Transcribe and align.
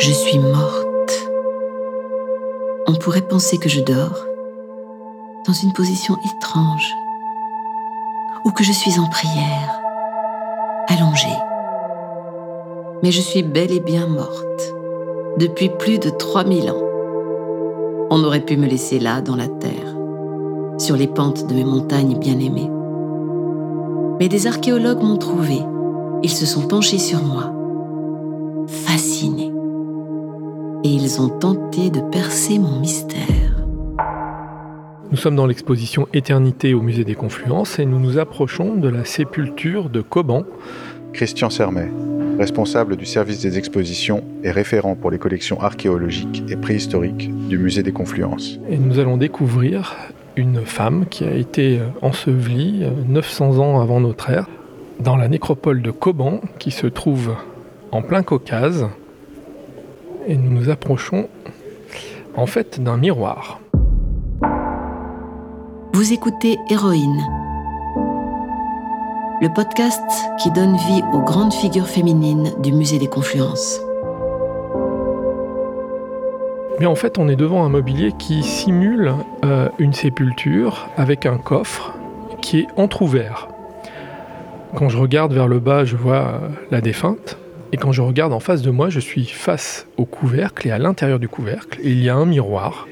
Je 0.00 0.12
suis 0.12 0.38
morte. 0.38 1.28
On 2.86 2.94
pourrait 2.94 3.20
penser 3.20 3.58
que 3.58 3.68
je 3.68 3.82
dors 3.82 4.24
dans 5.46 5.52
une 5.52 5.74
position 5.74 6.16
étrange 6.24 6.94
ou 8.46 8.50
que 8.50 8.64
je 8.64 8.72
suis 8.72 8.98
en 8.98 9.10
prière, 9.10 9.78
allongée. 10.88 11.36
Mais 13.02 13.10
je 13.10 13.20
suis 13.20 13.42
bel 13.42 13.70
et 13.72 13.80
bien 13.80 14.06
morte 14.06 14.72
depuis 15.36 15.68
plus 15.68 15.98
de 15.98 16.08
3000 16.08 16.70
ans. 16.70 16.82
On 18.10 18.24
aurait 18.24 18.40
pu 18.40 18.56
me 18.56 18.66
laisser 18.66 18.98
là, 18.98 19.20
dans 19.20 19.36
la 19.36 19.48
terre, 19.48 19.96
sur 20.78 20.96
les 20.96 21.08
pentes 21.08 21.46
de 21.46 21.52
mes 21.52 21.64
montagnes 21.64 22.18
bien-aimées. 22.18 22.70
Mais 24.18 24.28
des 24.28 24.46
archéologues 24.46 25.02
m'ont 25.02 25.18
trouvé. 25.18 25.60
Ils 26.22 26.30
se 26.30 26.46
sont 26.46 26.66
penchés 26.66 26.98
sur 26.98 27.22
moi, 27.22 27.52
Et 30.82 30.88
ils 30.88 31.20
ont 31.20 31.28
tenté 31.28 31.90
de 31.90 32.00
percer 32.00 32.58
mon 32.58 32.80
mystère. 32.80 33.66
Nous 35.10 35.16
sommes 35.18 35.36
dans 35.36 35.46
l'exposition 35.46 36.08
Éternité 36.14 36.72
au 36.72 36.80
musée 36.80 37.04
des 37.04 37.14
Confluences 37.14 37.78
et 37.78 37.84
nous 37.84 37.98
nous 37.98 38.16
approchons 38.18 38.76
de 38.76 38.88
la 38.88 39.04
sépulture 39.04 39.90
de 39.90 40.00
Coban. 40.00 40.44
Christian 41.12 41.50
Sermet, 41.50 41.90
responsable 42.38 42.96
du 42.96 43.04
service 43.04 43.42
des 43.42 43.58
expositions 43.58 44.24
et 44.42 44.50
référent 44.50 44.94
pour 44.94 45.10
les 45.10 45.18
collections 45.18 45.60
archéologiques 45.60 46.44
et 46.48 46.56
préhistoriques 46.56 47.30
du 47.48 47.58
musée 47.58 47.82
des 47.82 47.92
Confluences. 47.92 48.58
Et 48.70 48.78
nous 48.78 48.98
allons 48.98 49.18
découvrir 49.18 49.96
une 50.36 50.64
femme 50.64 51.04
qui 51.10 51.24
a 51.24 51.34
été 51.34 51.80
ensevelie 52.00 52.84
900 53.06 53.58
ans 53.58 53.80
avant 53.82 54.00
notre 54.00 54.30
ère 54.30 54.48
dans 55.00 55.16
la 55.16 55.28
nécropole 55.28 55.82
de 55.82 55.90
Coban 55.90 56.40
qui 56.58 56.70
se 56.70 56.86
trouve 56.86 57.34
en 57.92 58.00
plein 58.00 58.22
Caucase. 58.22 58.86
Et 60.30 60.36
nous 60.36 60.48
nous 60.48 60.70
approchons 60.70 61.28
en 62.36 62.46
fait 62.46 62.80
d'un 62.80 62.96
miroir. 62.96 63.58
Vous 65.92 66.12
écoutez 66.12 66.56
Héroïne, 66.70 67.20
le 69.42 69.52
podcast 69.52 70.00
qui 70.40 70.52
donne 70.52 70.76
vie 70.76 71.02
aux 71.12 71.22
grandes 71.22 71.52
figures 71.52 71.88
féminines 71.88 72.52
du 72.62 72.70
musée 72.70 73.00
des 73.00 73.08
Confluences. 73.08 73.80
Mais 76.78 76.86
en 76.86 76.94
fait, 76.94 77.18
on 77.18 77.28
est 77.28 77.34
devant 77.34 77.64
un 77.64 77.68
mobilier 77.68 78.12
qui 78.16 78.44
simule 78.44 79.12
euh, 79.44 79.68
une 79.80 79.92
sépulture 79.92 80.88
avec 80.96 81.26
un 81.26 81.38
coffre 81.38 81.92
qui 82.40 82.60
est 82.60 82.68
entr'ouvert. 82.76 83.48
Quand 84.76 84.88
je 84.90 84.96
regarde 84.96 85.32
vers 85.32 85.48
le 85.48 85.58
bas, 85.58 85.84
je 85.84 85.96
vois 85.96 86.14
euh, 86.14 86.48
la 86.70 86.80
défunte. 86.80 87.36
Et 87.72 87.76
quand 87.76 87.92
je 87.92 88.02
regarde 88.02 88.32
en 88.32 88.40
face 88.40 88.62
de 88.62 88.70
moi, 88.70 88.90
je 88.90 89.00
suis 89.00 89.24
face 89.26 89.86
au 89.96 90.04
couvercle 90.04 90.66
et 90.68 90.70
à 90.70 90.78
l'intérieur 90.78 91.18
du 91.18 91.28
couvercle, 91.28 91.78
il 91.82 92.02
y 92.02 92.08
a 92.08 92.16
un 92.16 92.26
miroir. 92.26 92.88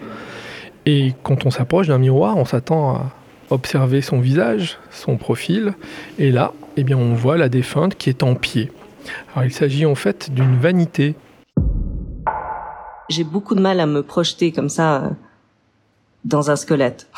Et 0.87 1.15
quand 1.23 1.47
on 1.47 1.51
s'approche 1.51 1.89
d'un 1.89 1.99
miroir, 1.99 2.37
on 2.37 2.45
s'attend 2.45 2.95
à 2.95 3.13
observer 3.51 4.01
son 4.01 4.21
visage, 4.21 4.79
son 4.91 5.17
profil. 5.17 5.75
Et 6.19 6.31
là, 6.31 6.53
eh 6.77 6.85
bien, 6.85 6.97
on 6.97 7.15
voit 7.15 7.37
la 7.37 7.49
défunte 7.49 7.97
qui 7.97 8.09
est 8.09 8.23
en 8.23 8.35
pied. 8.35 8.71
Alors, 9.35 9.45
il 9.45 9.53
s'agit 9.53 9.87
en 9.87 9.95
fait 9.95 10.33
d'une 10.33 10.57
vanité 10.57 11.15
j'ai 13.09 13.25
beaucoup 13.25 13.55
de 13.55 13.61
mal 13.61 13.81
à 13.81 13.87
me 13.87 14.03
projeter 14.03 14.53
comme 14.53 14.69
ça 14.69 15.05
euh, 15.05 15.11
dans 16.25 16.51
un 16.51 16.57
squelette. 16.57 17.09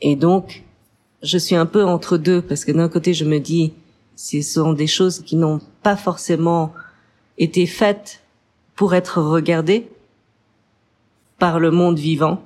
Et 0.00 0.16
donc, 0.16 0.64
je 1.22 1.38
suis 1.38 1.56
un 1.56 1.66
peu 1.66 1.84
entre 1.84 2.16
deux 2.16 2.42
parce 2.42 2.64
que 2.64 2.72
d'un 2.72 2.88
côté, 2.88 3.14
je 3.14 3.24
me 3.24 3.38
dis, 3.38 3.72
ce 4.22 4.42
sont 4.42 4.74
des 4.74 4.86
choses 4.86 5.20
qui 5.20 5.34
n'ont 5.36 5.60
pas 5.82 5.96
forcément 5.96 6.74
été 7.38 7.64
faites 7.64 8.22
pour 8.76 8.94
être 8.94 9.22
regardées 9.22 9.88
par 11.38 11.58
le 11.58 11.70
monde 11.70 11.98
vivant. 11.98 12.42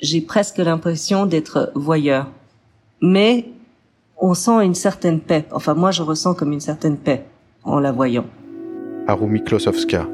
J'ai 0.00 0.22
presque 0.22 0.56
l'impression 0.56 1.26
d'être 1.26 1.70
voyeur. 1.74 2.28
Mais 3.02 3.44
on 4.16 4.32
sent 4.32 4.64
une 4.64 4.74
certaine 4.74 5.20
paix. 5.20 5.44
Enfin, 5.52 5.74
moi, 5.74 5.90
je 5.90 6.02
ressens 6.02 6.32
comme 6.32 6.54
une 6.54 6.60
certaine 6.60 6.96
paix 6.96 7.26
en 7.62 7.78
la 7.78 7.92
voyant. 7.92 8.24
Harumi 9.06 9.44
Klosowska, 9.44 10.08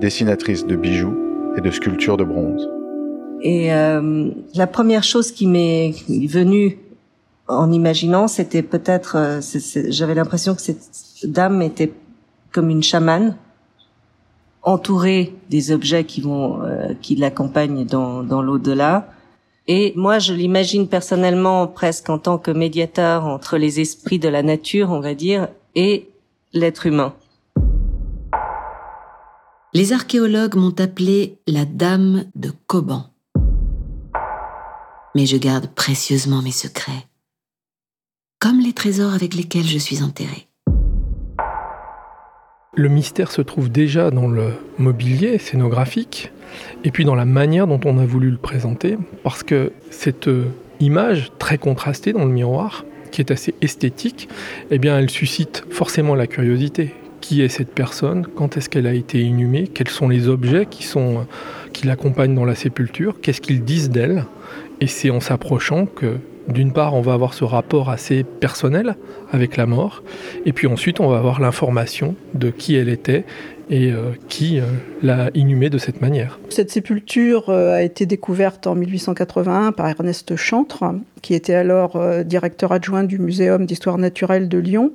dessinatrice 0.00 0.66
de 0.66 0.74
bijoux 0.74 1.16
et 1.56 1.60
de 1.60 1.70
sculptures 1.70 2.16
de 2.16 2.24
bronze. 2.24 2.68
Et 3.40 3.72
euh, 3.72 4.30
la 4.56 4.66
première 4.66 5.04
chose 5.04 5.30
qui 5.30 5.46
m'est 5.46 5.94
venue 6.08 6.78
en 7.48 7.70
imaginant, 7.70 8.28
c'était 8.28 8.62
peut-être, 8.62 9.16
euh, 9.16 9.40
j'avais 9.88 10.14
l'impression 10.14 10.54
que 10.54 10.60
cette 10.60 11.24
dame 11.24 11.62
était 11.62 11.92
comme 12.52 12.70
une 12.70 12.82
chamane, 12.82 13.36
entourée 14.62 15.34
des 15.48 15.70
objets 15.70 16.04
qui 16.04 16.20
vont, 16.20 16.62
euh, 16.62 16.94
qui 17.00 17.14
l'accompagnent 17.16 17.86
dans, 17.86 18.22
dans 18.22 18.42
l'au-delà. 18.42 19.08
Et 19.68 19.92
moi, 19.96 20.18
je 20.18 20.32
l'imagine 20.32 20.88
personnellement 20.88 21.66
presque 21.66 22.10
en 22.10 22.18
tant 22.18 22.38
que 22.38 22.50
médiateur 22.50 23.24
entre 23.24 23.58
les 23.58 23.80
esprits 23.80 24.18
de 24.18 24.28
la 24.28 24.42
nature, 24.42 24.90
on 24.90 25.00
va 25.00 25.14
dire, 25.14 25.48
et 25.74 26.08
l'être 26.52 26.86
humain. 26.86 27.14
Les 29.72 29.92
archéologues 29.92 30.54
m'ont 30.54 30.74
appelée 30.80 31.38
la 31.46 31.64
Dame 31.64 32.24
de 32.34 32.50
Coban. 32.66 33.06
Mais 35.14 35.26
je 35.26 35.36
garde 35.36 35.66
précieusement 35.66 36.42
mes 36.42 36.50
secrets, 36.50 37.06
comme 38.38 38.60
les 38.60 38.72
trésors 38.72 39.14
avec 39.14 39.34
lesquels 39.34 39.64
je 39.66 39.78
suis 39.78 40.02
enterrée. 40.02 40.46
Le 42.74 42.88
mystère 42.88 43.30
se 43.30 43.40
trouve 43.40 43.70
déjà 43.70 44.10
dans 44.10 44.28
le 44.28 44.52
mobilier 44.78 45.38
scénographique 45.38 46.30
et 46.84 46.90
puis 46.90 47.06
dans 47.06 47.14
la 47.14 47.24
manière 47.24 47.66
dont 47.66 47.80
on 47.86 47.98
a 47.98 48.04
voulu 48.04 48.30
le 48.30 48.36
présenter, 48.36 48.98
parce 49.22 49.42
que 49.42 49.72
cette 49.90 50.28
image 50.80 51.32
très 51.38 51.56
contrastée 51.56 52.12
dans 52.12 52.26
le 52.26 52.30
miroir, 52.30 52.84
qui 53.10 53.22
est 53.22 53.30
assez 53.30 53.54
esthétique, 53.62 54.28
eh 54.70 54.78
bien 54.78 54.98
elle 54.98 55.08
suscite 55.08 55.64
forcément 55.70 56.14
la 56.14 56.26
curiosité 56.26 56.94
qui 57.22 57.40
est 57.40 57.48
cette 57.48 57.74
personne, 57.74 58.26
quand 58.36 58.56
est-ce 58.58 58.68
qu'elle 58.68 58.86
a 58.86 58.92
été 58.92 59.22
inhumée, 59.22 59.66
quels 59.68 59.88
sont 59.88 60.08
les 60.08 60.28
objets 60.28 60.66
qui, 60.66 60.84
sont, 60.84 61.26
qui 61.72 61.86
l'accompagnent 61.86 62.34
dans 62.34 62.44
la 62.44 62.54
sépulture, 62.54 63.20
qu'est-ce 63.22 63.40
qu'ils 63.40 63.64
disent 63.64 63.90
d'elle? 63.90 64.26
Et 64.82 64.86
c'est 64.86 65.10
en 65.10 65.20
s'approchant 65.20 65.86
que, 65.86 66.18
d'une 66.48 66.72
part, 66.72 66.94
on 66.94 67.00
va 67.00 67.14
avoir 67.14 67.34
ce 67.34 67.44
rapport 67.44 67.90
assez 67.90 68.24
personnel 68.24 68.96
avec 69.32 69.56
la 69.56 69.66
mort, 69.66 70.02
et 70.44 70.52
puis 70.52 70.66
ensuite, 70.66 71.00
on 71.00 71.08
va 71.08 71.18
avoir 71.18 71.40
l'information 71.40 72.14
de 72.34 72.50
qui 72.50 72.76
elle 72.76 72.88
était 72.88 73.24
et 73.68 73.90
euh, 73.90 74.12
qui 74.28 74.60
euh, 74.60 74.64
l'a 75.02 75.30
inhumée 75.34 75.70
de 75.70 75.78
cette 75.78 76.00
manière. 76.00 76.38
Cette 76.50 76.70
sépulture 76.70 77.50
euh, 77.50 77.74
a 77.74 77.82
été 77.82 78.06
découverte 78.06 78.66
en 78.66 78.76
1881 78.76 79.72
par 79.72 79.88
Ernest 79.88 80.36
Chantre, 80.36 80.84
qui 81.20 81.34
était 81.34 81.54
alors 81.54 81.98
directeur 82.24 82.70
adjoint 82.70 83.02
du 83.02 83.18
Muséum 83.18 83.66
d'histoire 83.66 83.98
naturelle 83.98 84.48
de 84.48 84.58
Lyon 84.58 84.92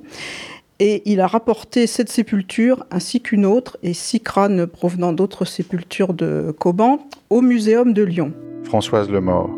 et 0.78 1.02
il 1.04 1.20
a 1.20 1.26
rapporté 1.26 1.86
cette 1.86 2.08
sépulture 2.08 2.84
ainsi 2.90 3.20
qu'une 3.20 3.46
autre 3.46 3.76
et 3.82 3.92
six 3.92 4.20
crânes 4.20 4.66
provenant 4.66 5.12
d'autres 5.12 5.44
sépultures 5.44 6.14
de 6.14 6.52
Coban 6.58 7.06
au 7.30 7.40
Muséum 7.40 7.92
de 7.92 8.02
Lyon. 8.02 8.32
Françoise 8.64 9.10
Lemort, 9.10 9.50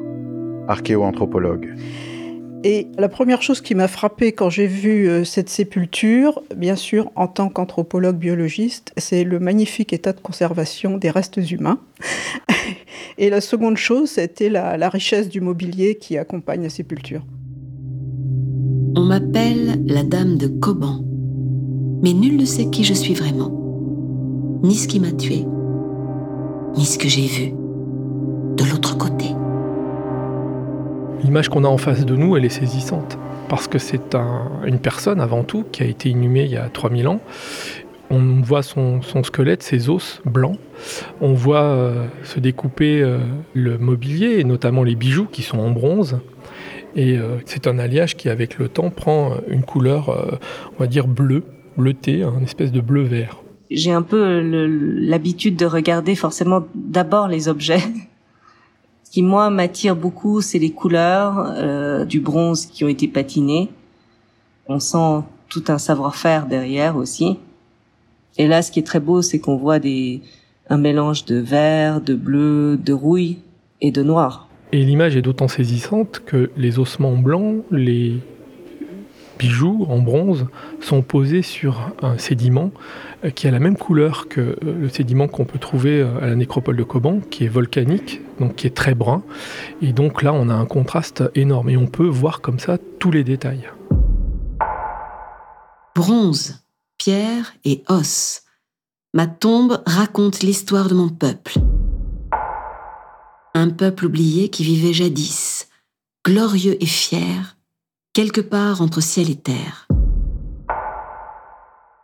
archéo-anthropologue. 0.68 1.74
Et 2.62 2.88
la 2.96 3.10
première 3.10 3.42
chose 3.42 3.60
qui 3.60 3.74
m'a 3.74 3.88
frappée 3.88 4.32
quand 4.32 4.48
j'ai 4.48 4.66
vu 4.66 5.06
euh, 5.06 5.24
cette 5.24 5.50
sépulture, 5.50 6.42
bien 6.56 6.76
sûr 6.76 7.10
en 7.14 7.28
tant 7.28 7.50
qu'anthropologue 7.50 8.16
biologiste, 8.16 8.92
c'est 8.96 9.22
le 9.22 9.38
magnifique 9.38 9.92
état 9.92 10.14
de 10.14 10.20
conservation 10.20 10.96
des 10.96 11.10
restes 11.10 11.38
humains. 11.50 11.78
Et 13.18 13.28
la 13.28 13.42
seconde 13.42 13.76
chose, 13.76 14.10
c'était 14.10 14.48
la, 14.48 14.78
la 14.78 14.88
richesse 14.88 15.28
du 15.28 15.42
mobilier 15.42 15.96
qui 15.96 16.16
accompagne 16.16 16.62
la 16.62 16.70
sépulture. 16.70 17.22
On 18.96 19.02
m'appelle 19.02 19.84
la 19.86 20.02
Dame 20.02 20.38
de 20.38 20.46
Coban 20.46 21.04
mais 22.04 22.12
nul 22.12 22.36
ne 22.36 22.44
sait 22.44 22.66
qui 22.66 22.84
je 22.84 22.92
suis 22.92 23.14
vraiment, 23.14 23.50
ni 24.62 24.74
ce 24.74 24.86
qui 24.86 25.00
m'a 25.00 25.10
tué, 25.10 25.46
ni 26.76 26.84
ce 26.84 26.98
que 26.98 27.08
j'ai 27.08 27.26
vu 27.26 27.54
de 28.58 28.64
l'autre 28.70 28.98
côté. 28.98 29.13
L'image 31.24 31.48
qu'on 31.48 31.64
a 31.64 31.68
en 31.68 31.78
face 31.78 32.04
de 32.04 32.14
nous, 32.16 32.36
elle 32.36 32.44
est 32.44 32.50
saisissante, 32.50 33.18
parce 33.48 33.66
que 33.66 33.78
c'est 33.78 34.14
une 34.66 34.78
personne 34.78 35.22
avant 35.22 35.42
tout 35.42 35.64
qui 35.72 35.82
a 35.82 35.86
été 35.86 36.10
inhumée 36.10 36.44
il 36.44 36.50
y 36.50 36.58
a 36.58 36.68
3000 36.68 37.08
ans. 37.08 37.20
On 38.10 38.42
voit 38.42 38.62
son, 38.62 39.00
squelette, 39.22 39.62
ses 39.62 39.88
os 39.88 40.20
blancs. 40.26 40.58
On 41.22 41.32
voit 41.32 41.62
euh, 41.62 42.04
se 42.24 42.40
découper 42.40 43.00
euh, 43.00 43.20
le 43.54 43.78
mobilier, 43.78 44.38
et 44.38 44.44
notamment 44.44 44.82
les 44.82 44.96
bijoux 44.96 45.24
qui 45.24 45.40
sont 45.40 45.58
en 45.58 45.70
bronze. 45.70 46.18
Et 46.94 47.16
euh, 47.16 47.38
c'est 47.46 47.66
un 47.66 47.78
alliage 47.78 48.16
qui, 48.16 48.28
avec 48.28 48.58
le 48.58 48.68
temps, 48.68 48.90
prend 48.90 49.32
une 49.48 49.62
couleur, 49.62 50.38
on 50.76 50.78
va 50.78 50.86
dire, 50.86 51.08
bleue, 51.08 51.44
bleuté, 51.78 52.22
un 52.22 52.42
espèce 52.42 52.70
de 52.70 52.82
bleu-vert. 52.82 53.42
J'ai 53.70 53.92
un 53.92 54.02
peu 54.02 54.40
l'habitude 54.40 55.56
de 55.56 55.64
regarder 55.64 56.16
forcément 56.16 56.66
d'abord 56.74 57.28
les 57.28 57.48
objets. 57.48 57.80
Qui 59.14 59.22
moi 59.22 59.48
m'attire 59.48 59.94
beaucoup, 59.94 60.40
c'est 60.40 60.58
les 60.58 60.72
couleurs 60.72 61.38
euh, 61.38 62.04
du 62.04 62.18
bronze 62.18 62.66
qui 62.66 62.82
ont 62.82 62.88
été 62.88 63.06
patinées. 63.06 63.70
On 64.66 64.80
sent 64.80 65.22
tout 65.48 65.62
un 65.68 65.78
savoir-faire 65.78 66.48
derrière 66.48 66.96
aussi. 66.96 67.38
Et 68.38 68.48
là, 68.48 68.60
ce 68.60 68.72
qui 68.72 68.80
est 68.80 68.82
très 68.82 68.98
beau, 68.98 69.22
c'est 69.22 69.38
qu'on 69.38 69.54
voit 69.56 69.78
un 70.68 70.78
mélange 70.78 71.26
de 71.26 71.36
vert, 71.36 72.00
de 72.00 72.16
bleu, 72.16 72.76
de 72.76 72.92
rouille 72.92 73.38
et 73.80 73.92
de 73.92 74.02
noir. 74.02 74.48
Et 74.72 74.84
l'image 74.84 75.14
est 75.14 75.22
d'autant 75.22 75.46
saisissante 75.46 76.22
que 76.26 76.50
les 76.56 76.80
ossements 76.80 77.16
blancs, 77.16 77.62
les 77.70 78.18
bijoux 79.38 79.86
en 79.88 79.98
bronze 79.98 80.46
sont 80.80 81.02
posés 81.02 81.42
sur 81.42 81.92
un 82.02 82.18
sédiment 82.18 82.72
euh, 83.24 83.30
qui 83.30 83.46
a 83.46 83.50
la 83.50 83.58
même 83.58 83.76
couleur 83.76 84.28
que 84.28 84.40
euh, 84.40 84.56
le 84.62 84.88
sédiment 84.88 85.28
qu'on 85.28 85.44
peut 85.44 85.58
trouver 85.58 86.00
euh, 86.00 86.18
à 86.20 86.26
la 86.26 86.36
nécropole 86.36 86.76
de 86.76 86.82
Coban, 86.82 87.20
qui 87.30 87.44
est 87.44 87.48
volcanique, 87.48 88.20
donc 88.38 88.56
qui 88.56 88.66
est 88.66 88.74
très 88.74 88.94
brun. 88.94 89.22
Et 89.82 89.92
donc 89.92 90.22
là, 90.22 90.32
on 90.32 90.48
a 90.48 90.54
un 90.54 90.66
contraste 90.66 91.22
énorme 91.34 91.70
et 91.70 91.76
on 91.76 91.86
peut 91.86 92.06
voir 92.06 92.40
comme 92.40 92.58
ça 92.58 92.78
tous 92.98 93.10
les 93.10 93.24
détails. 93.24 93.68
Bronze, 95.94 96.64
pierre 96.98 97.54
et 97.64 97.84
os. 97.88 98.42
Ma 99.12 99.26
tombe 99.26 99.82
raconte 99.86 100.40
l'histoire 100.42 100.88
de 100.88 100.94
mon 100.94 101.08
peuple. 101.08 101.54
Un 103.54 103.70
peuple 103.70 104.06
oublié 104.06 104.48
qui 104.48 104.64
vivait 104.64 104.92
jadis, 104.92 105.68
glorieux 106.26 106.76
et 106.82 106.86
fier, 106.86 107.53
quelque 108.14 108.40
part 108.40 108.80
entre 108.80 109.02
ciel 109.02 109.28
et 109.28 109.36
terre. 109.36 109.88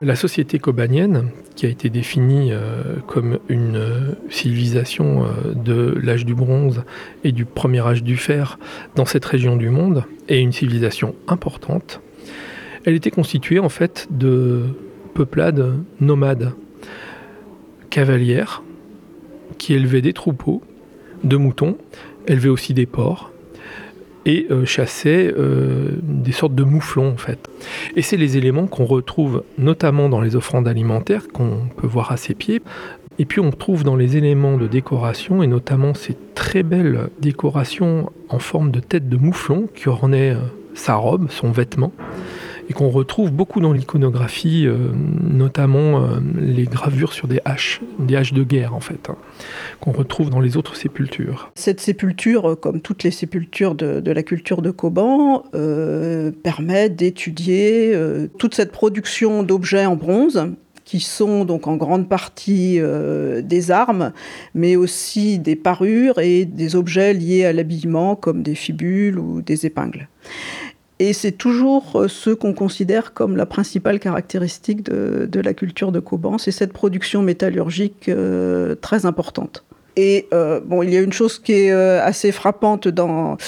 La 0.03 0.17
société 0.17 0.59
cobanienne, 0.59 1.31
qui 1.55 1.67
a 1.67 1.69
été 1.69 1.89
définie 1.89 2.53
euh, 2.53 2.97
comme 3.07 3.39
une 3.49 3.77
euh, 3.77 4.13
civilisation 4.29 5.25
euh, 5.25 5.55
de 5.55 5.95
l'âge 6.03 6.25
du 6.25 6.35
bronze 6.35 6.83
et 7.23 7.33
du 7.33 7.45
premier 7.45 7.81
âge 7.81 8.03
du 8.03 8.17
fer 8.17 8.59
dans 8.97 9.05
cette 9.05 9.25
région 9.25 9.57
du 9.57 9.69
monde, 9.69 10.05
est 10.29 10.41
une 10.41 10.53
civilisation 10.53 11.15
importante. 11.29 12.01
Elle 12.85 12.95
était 12.95 13.11
constituée 13.11 13.61
en 13.61 13.69
fait 13.69 14.09
de 14.11 14.63
peuplades 15.15 15.77
nomades, 16.01 16.55
cavalières, 17.91 18.63
qui 19.59 19.75
élevaient 19.75 20.03
des 20.03 20.15
troupeaux 20.15 20.63
de 21.23 21.37
moutons, 21.37 21.77
élevaient 22.27 22.49
aussi 22.49 22.73
des 22.75 22.87
porcs, 22.87 23.30
et 24.27 24.47
euh, 24.51 24.65
chassaient 24.65 25.33
euh, 25.37 25.91
des 26.03 26.33
sortes 26.33 26.55
de 26.55 26.65
mouflons 26.65 27.13
en 27.13 27.17
fait. 27.17 27.49
Et 27.97 28.03
c'est 28.03 28.17
les 28.17 28.37
éléments 28.37 28.67
qu'on 28.67 28.85
retrouve 28.85 29.45
notamment 29.59 30.09
dans 30.09 30.21
les 30.21 30.37
offrandes 30.37 30.69
alimentaires 30.69 31.29
qu'on 31.33 31.69
peut 31.77 31.87
voir 31.87 32.13
à 32.13 32.17
ses 32.17 32.35
pieds. 32.35 32.61
Et 33.19 33.25
puis 33.25 33.41
on 33.41 33.51
trouve 33.51 33.85
dans 33.85 33.97
les 33.97 34.17
éléments 34.17 34.57
de 34.57 34.67
décoration 34.67 35.43
et 35.43 35.47
notamment 35.47 35.95
ces 35.95 36.17
très 36.35 36.63
belles 36.63 37.09
décorations 37.21 38.11
en 38.29 38.39
forme 38.39 38.71
de 38.71 38.81
tête 38.81 39.09
de 39.09 39.17
mouflon 39.17 39.69
qui 39.75 39.89
ornaient 39.89 40.35
euh, 40.35 40.41
sa 40.75 40.95
robe, 40.95 41.31
son 41.31 41.51
vêtement 41.51 41.93
et 42.71 42.73
qu'on 42.73 42.89
retrouve 42.89 43.33
beaucoup 43.33 43.61
dans 43.61 43.73
l'iconographie, 43.73 44.65
euh, 44.65 44.93
notamment 45.29 46.05
euh, 46.05 46.21
les 46.39 46.67
gravures 46.67 47.13
sur 47.13 47.27
des 47.27 47.41
haches, 47.45 47.81
des 47.99 48.15
haches 48.15 48.33
de 48.33 48.45
guerre 48.45 48.77
en 48.77 48.81
fait, 48.81 49.11
hein, 49.11 49.17
qu'on 49.81 49.91
retrouve 49.91 50.31
dans 50.31 50.39
les 50.39 50.57
autres 50.57 50.77
sépultures. 50.77 51.51
Cette 51.57 51.81
sépulture, 51.81 52.57
comme 52.61 52.81
toutes 52.81 53.03
les 53.03 53.11
sépultures 53.11 53.75
de, 53.75 54.11
la 54.11 54.23
culture 54.23 54.63
de 54.63 54.71
Coban, 54.71 55.43
euh, 55.53 56.31
permet 56.31 56.89
d'étudier 56.89 57.93
toute 58.39 58.55
cette 58.55 58.71
production 58.71 59.43
d'objets 59.43 59.87
en 59.87 59.97
bronze 59.97 60.47
qui 60.85 61.01
sont 61.01 61.45
donc 61.45 61.67
en 61.67 61.77
grande 61.77 62.09
partie 62.09 62.81
des 62.81 63.71
armes, 63.71 64.13
mais 64.55 64.77
aussi 64.77 65.39
des 65.39 65.57
parures 65.57 66.19
et 66.19 66.45
des 66.45 66.77
objets 66.77 67.15
liés 67.15 67.45
à 67.45 67.53
l'habillement 67.53 68.17
comme 68.17 68.43
des 68.43 68.55
fibules 68.55 69.19
ou 69.19 69.41
des 69.41 69.67
épingles. 69.67 70.09
Et 71.01 71.15
c'est 71.15 71.33
toujours 71.33 71.93
euh, 71.95 72.09
ce 72.09 72.29
qu'on 72.29 72.53
considère 72.53 73.15
comme 73.15 73.35
la 73.35 73.47
principale 73.47 73.99
caractéristique 73.99 74.83
de, 74.83 75.41
la 75.41 75.55
culture 75.55 75.93
de 75.93 75.99
Coban, 75.99 76.37
c'est 76.37 76.53
cette 76.53 76.75
production 76.75 77.23
métallurgique 77.23 78.11
euh, 78.11 78.75
très 78.75 79.07
importante. 79.07 79.65
Et 79.97 80.29
euh, 80.35 80.61
bon, 80.63 80.83
il 80.83 80.93
y 80.93 80.99
a 80.99 81.01
une 81.01 81.13
chose 81.13 81.39
qui 81.39 81.53
est 81.53 81.73
assez 81.73 82.33
frappante 82.33 82.87
dans, 82.87 83.39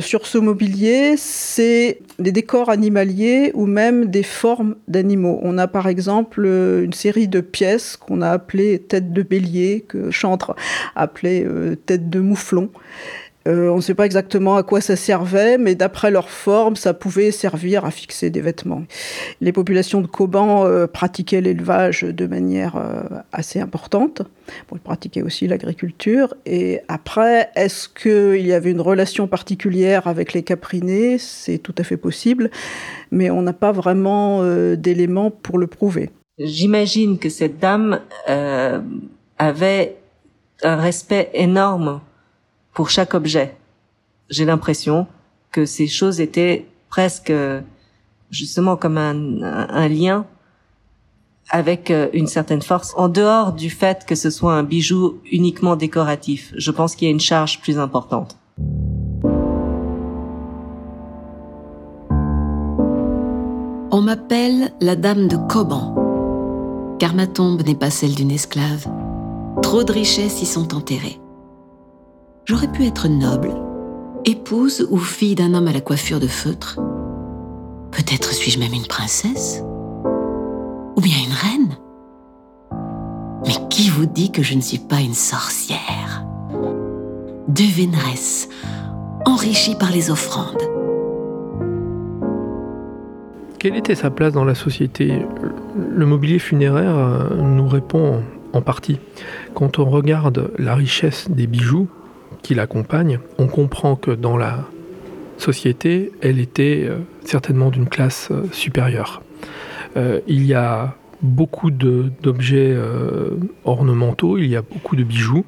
sur 0.00 0.26
ce 0.26 0.38
mobilier, 0.38 1.14
c'est 1.16 2.00
des 2.18 2.32
décors 2.32 2.68
animaliers 2.68 3.52
ou 3.54 3.66
même 3.66 4.06
des 4.06 4.24
formes 4.24 4.74
d'animaux. 4.88 5.38
On 5.42 5.56
a 5.56 5.68
par 5.68 5.88
exemple 5.88 6.46
une 6.46 6.92
série 6.94 7.28
de 7.28 7.40
pièces 7.40 7.96
qu'on 7.96 8.22
a 8.22 8.30
appelées 8.30 8.80
tête 8.80 9.12
de 9.12 9.22
bélier, 9.22 9.84
que 9.86 10.10
Chantre 10.10 10.56
appelait 10.96 11.46
tête 11.86 12.10
de 12.10 12.20
mouflon. 12.20 12.70
Euh, 13.48 13.70
on 13.70 13.76
ne 13.76 13.80
sait 13.80 13.94
pas 13.94 14.04
exactement 14.04 14.56
à 14.56 14.62
quoi 14.62 14.80
ça 14.80 14.94
servait, 14.94 15.56
mais 15.56 15.74
d'après 15.74 16.10
leur 16.10 16.28
forme, 16.28 16.76
ça 16.76 16.92
pouvait 16.92 17.30
servir 17.30 17.84
à 17.84 17.90
fixer 17.90 18.30
des 18.30 18.40
vêtements. 18.40 18.82
Les 19.40 19.52
populations 19.52 20.00
de 20.00 20.06
Coban 20.06 20.66
euh, 20.66 20.86
pratiquaient 20.86 21.40
l'élevage 21.40 22.02
de 22.02 22.26
manière 22.26 22.76
euh, 22.76 23.02
assez 23.32 23.60
importante. 23.60 24.22
ils 24.72 24.78
pratiquaient 24.78 25.22
aussi 25.22 25.46
l'agriculture. 25.46 26.34
Et 26.44 26.80
après, 26.88 27.50
est-ce 27.56 27.88
qu'il 27.88 28.46
y 28.46 28.52
avait 28.52 28.70
une 28.70 28.82
relation 28.82 29.26
particulière 29.26 30.06
avec 30.06 30.34
les 30.34 30.42
caprinés? 30.42 31.16
C'est 31.18 31.58
tout 31.58 31.74
à 31.78 31.84
fait 31.84 31.96
possible, 31.96 32.50
mais 33.10 33.30
on 33.30 33.42
n'a 33.42 33.54
pas 33.54 33.72
vraiment 33.72 34.42
d'éléments 34.74 35.30
pour 35.30 35.58
le 35.58 35.66
prouver. 35.66 36.10
J'imagine 36.38 37.18
que 37.18 37.28
cette 37.28 37.58
dame 37.58 38.00
avait 39.38 39.96
un 40.62 40.76
respect 40.76 41.30
énorme 41.34 42.00
pour 42.78 42.90
chaque 42.90 43.14
objet. 43.14 43.56
J'ai 44.30 44.44
l'impression 44.44 45.08
que 45.50 45.66
ces 45.66 45.88
choses 45.88 46.20
étaient 46.20 46.68
presque 46.88 47.32
justement 48.30 48.76
comme 48.76 48.96
un, 48.96 49.88
lien 49.88 50.26
avec 51.50 51.90
euh, 51.90 52.06
une 52.12 52.28
certaine 52.28 52.62
force, 52.62 52.94
en 52.96 53.08
dehors 53.08 53.52
du 53.52 53.68
fait 53.68 54.06
que 54.06 54.14
ce 54.14 54.30
soit 54.30 54.54
un 54.54 54.62
bijou 54.62 55.18
uniquement 55.28 55.74
décoratif. 55.74 56.52
Je 56.56 56.70
pense 56.70 56.94
qu'il 56.94 57.08
y 57.08 57.10
a 57.10 57.12
une 57.12 57.18
charge 57.18 57.60
plus 57.62 57.80
importante. 57.80 58.38
On 63.90 64.02
m'appelle 64.02 64.72
la 64.80 64.94
dame 64.94 65.26
de 65.26 65.36
Coban, 65.48 66.96
car 67.00 67.12
ma 67.12 67.26
tombe 67.26 67.66
n'est 67.66 67.74
pas 67.74 67.90
celle 67.90 68.14
d'une 68.14 68.30
esclave. 68.30 68.86
Trop 69.62 69.82
de 69.82 69.90
richesses 69.92 70.40
y 70.42 70.46
sont 70.46 70.76
enterrées 70.76 71.18
j'aurais 72.48 72.72
pu 72.72 72.86
être 72.86 73.08
noble, 73.08 73.50
épouse 74.24 74.88
ou 74.90 74.96
fille 74.96 75.34
d'un 75.34 75.52
homme 75.52 75.68
à 75.68 75.72
la 75.72 75.82
coiffure 75.82 76.18
de 76.18 76.26
feutre. 76.26 76.80
Peut-être 77.92 78.32
suis-je 78.32 78.58
même 78.58 78.72
une 78.72 78.86
princesse 78.86 79.62
Ou 80.96 81.00
bien 81.00 81.16
une 81.26 81.32
reine 81.32 81.76
Mais 83.46 83.68
qui 83.68 83.90
vous 83.90 84.06
dit 84.06 84.32
que 84.32 84.42
je 84.42 84.54
ne 84.54 84.62
suis 84.62 84.78
pas 84.78 85.00
une 85.00 85.14
sorcière? 85.14 86.24
Devineresse, 87.48 88.48
enrichie 89.26 89.74
par 89.74 89.90
les 89.90 90.10
offrandes. 90.10 90.62
Quelle 93.58 93.76
était 93.76 93.94
sa 93.94 94.10
place 94.10 94.32
dans 94.32 94.44
la 94.44 94.54
société? 94.54 95.26
Le 95.76 96.06
mobilier 96.06 96.38
funéraire 96.38 96.96
euh, 96.96 97.42
nous 97.42 97.68
répond 97.68 98.22
en 98.52 98.62
partie. 98.62 98.98
Quand 99.54 99.78
on 99.78 99.84
regarde 99.86 100.50
la 100.58 100.74
richesse 100.74 101.28
des 101.30 101.46
bijoux, 101.46 101.88
l'accompagne, 102.54 103.18
on 103.38 103.46
comprend 103.46 103.96
que 103.96 104.10
dans 104.10 104.36
la 104.36 104.66
société, 105.38 106.12
elle 106.20 106.38
était 106.38 106.84
euh, 106.88 106.98
certainement 107.24 107.70
d'une 107.70 107.88
classe 107.88 108.28
euh, 108.30 108.44
supérieure. 108.52 109.22
Euh, 109.96 110.20
il 110.26 110.44
y 110.44 110.54
a 110.54 110.96
beaucoup 111.22 111.72
d'objets 111.72 112.76
ornementaux, 113.64 114.38
il 114.38 114.46
y 114.46 114.54
a 114.54 114.62
beaucoup 114.62 114.94
de 114.94 115.02
bijoux, 115.02 115.44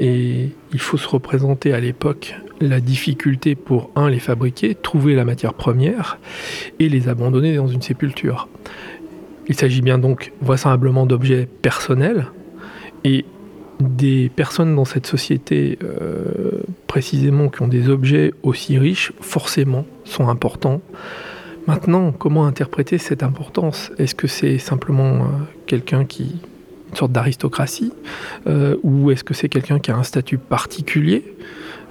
et 0.00 0.48
il 0.72 0.78
faut 0.80 0.96
se 0.96 1.06
représenter 1.06 1.72
à 1.72 1.78
l'époque 1.78 2.34
la 2.60 2.80
difficulté 2.80 3.54
pour, 3.54 3.92
un, 3.94 4.10
les 4.10 4.18
fabriquer, 4.18 4.74
trouver 4.74 5.14
la 5.14 5.24
matière 5.24 5.54
première, 5.54 6.18
et 6.80 6.88
les 6.88 7.08
abandonner 7.08 7.54
dans 7.54 7.68
une 7.68 7.80
sépulture. 7.80 8.48
Il 9.46 9.54
s'agit 9.54 9.82
bien 9.82 9.98
donc 9.98 10.32
vraisemblablement 10.42 11.06
d'objets 11.06 11.46
personnels, 11.62 12.26
et 13.04 13.24
des 13.80 14.28
personnes 14.28 14.74
dans 14.74 14.84
cette 14.84 15.06
société, 15.06 15.78
euh, 15.82 16.62
précisément, 16.86 17.48
qui 17.48 17.62
ont 17.62 17.68
des 17.68 17.88
objets 17.88 18.32
aussi 18.42 18.78
riches, 18.78 19.12
forcément, 19.20 19.84
sont 20.04 20.28
importants. 20.28 20.80
Maintenant, 21.66 22.12
comment 22.12 22.46
interpréter 22.46 22.98
cette 22.98 23.22
importance? 23.22 23.90
Est-ce 23.98 24.14
que 24.14 24.26
c'est 24.26 24.58
simplement 24.58 25.14
euh, 25.14 25.24
quelqu'un 25.66 26.04
qui... 26.04 26.40
une 26.90 26.96
sorte 26.96 27.12
d'aristocratie 27.12 27.92
euh, 28.46 28.76
Ou 28.82 29.10
est-ce 29.10 29.24
que 29.24 29.34
c'est 29.34 29.48
quelqu'un 29.48 29.78
qui 29.78 29.90
a 29.90 29.96
un 29.96 30.04
statut 30.04 30.38
particulier? 30.38 31.36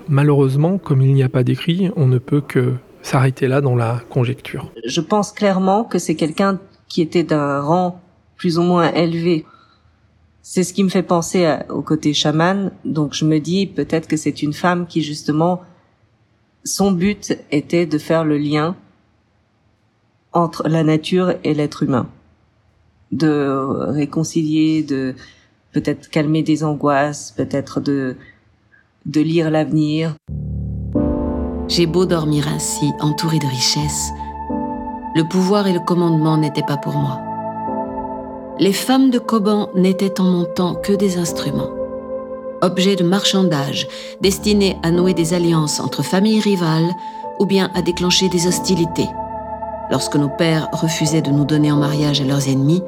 Malheureusement, 0.08 0.77
comme 0.77 1.01
il 1.01 1.13
n'y 1.13 1.24
a 1.24 1.30
pas 1.30 1.44
d'écrit, 1.44 1.92
on 1.96 2.08
ne 2.08 2.20
peut 2.20 2.42
que 2.42 2.74
s'arrêter 3.01 3.48
là 3.48 3.62
dans 3.62 3.75
la 3.75 4.01
conjecture. 4.10 4.72
Je 4.86 5.01
pense 5.01 5.32
clairement 5.32 5.84
que 5.84 6.00
c'est 6.00 6.15
quelqu'un 6.15 6.60
qui 6.88 7.01
était 7.01 7.24
d'un 7.24 7.60
rang 7.60 8.01
plus 8.38 8.58
ou 8.58 8.63
moins 8.63 8.92
élevé 8.94 9.46
c'est 10.48 10.64
ce 10.64 10.74
qui 10.74 10.84
me 10.84 10.90
fait 10.90 11.02
penser 11.02 11.58
au 11.70 11.82
côté 11.82 12.14
chaman. 12.14 12.72
Donc 12.86 13.16
je 13.16 13.25
me 13.25 13.40
dis 13.40 13.66
peut-être 13.66 14.08
que 14.08 14.16
c'est 14.16 14.44
une 14.44 14.54
femme 14.54 14.86
qui 14.86 15.02
justement 15.02 15.64
son 16.64 16.92
but 16.92 17.36
était 17.50 17.88
de 17.88 17.98
faire 17.98 18.24
le 18.24 18.38
lien 18.38 18.75
entre 20.34 20.70
la 20.70 20.84
nature 20.84 21.34
et 21.44 21.56
l'être 21.56 21.82
humain. 21.82 22.08
de 23.12 23.58
réconcilier, 24.02 24.84
de 24.84 25.16
peut-être 25.72 26.10
calmer 26.10 26.44
des 26.44 26.64
angoisses, 26.64 27.32
peut-être 27.32 27.82
de 27.82 28.16
de 29.08 29.22
lire 29.22 29.50
l'avenir. 29.50 30.16
J'ai 31.68 31.88
beau 31.88 32.06
dormir 32.06 32.48
ainsi, 32.48 32.92
entouré 33.00 33.40
de 33.40 33.48
richesses, 33.48 34.12
le 35.16 35.28
pouvoir 35.28 35.66
et 35.66 35.74
le 35.74 35.80
commandement 35.80 36.38
n'étaient 36.38 36.62
pas 36.62 36.78
pour 36.78 36.94
moi. 36.94 37.25
Les 38.58 38.72
femmes 38.72 39.10
de 39.10 39.20
Coban 39.20 39.68
n'étaient 39.76 40.22
en 40.22 40.24
mon 40.24 40.46
temps 40.46 40.76
que 40.76 40.94
des 40.94 41.18
instruments, 41.18 41.72
objets 42.62 42.96
de 42.96 43.04
marchandage 43.04 43.86
destinés 44.22 44.78
à 44.82 44.92
nouer 44.92 45.14
des 45.14 45.34
alliances 45.34 45.82
entre 45.82 46.04
familles 46.04 46.40
rivales 46.40 46.90
ou 47.38 47.46
bien 47.46 47.70
à 47.74 47.82
déclencher 47.82 48.30
des 48.30 48.48
hostilités, 48.48 49.10
lorsque 49.92 50.16
nos 50.16 50.30
pères 50.30 50.70
refusaient 50.72 51.22
de 51.22 51.32
nous 51.32 51.44
donner 51.44 51.70
en 51.70 51.76
mariage 51.76 52.22
à 52.22 52.24
leurs 52.24 52.48
ennemis, 52.48 52.82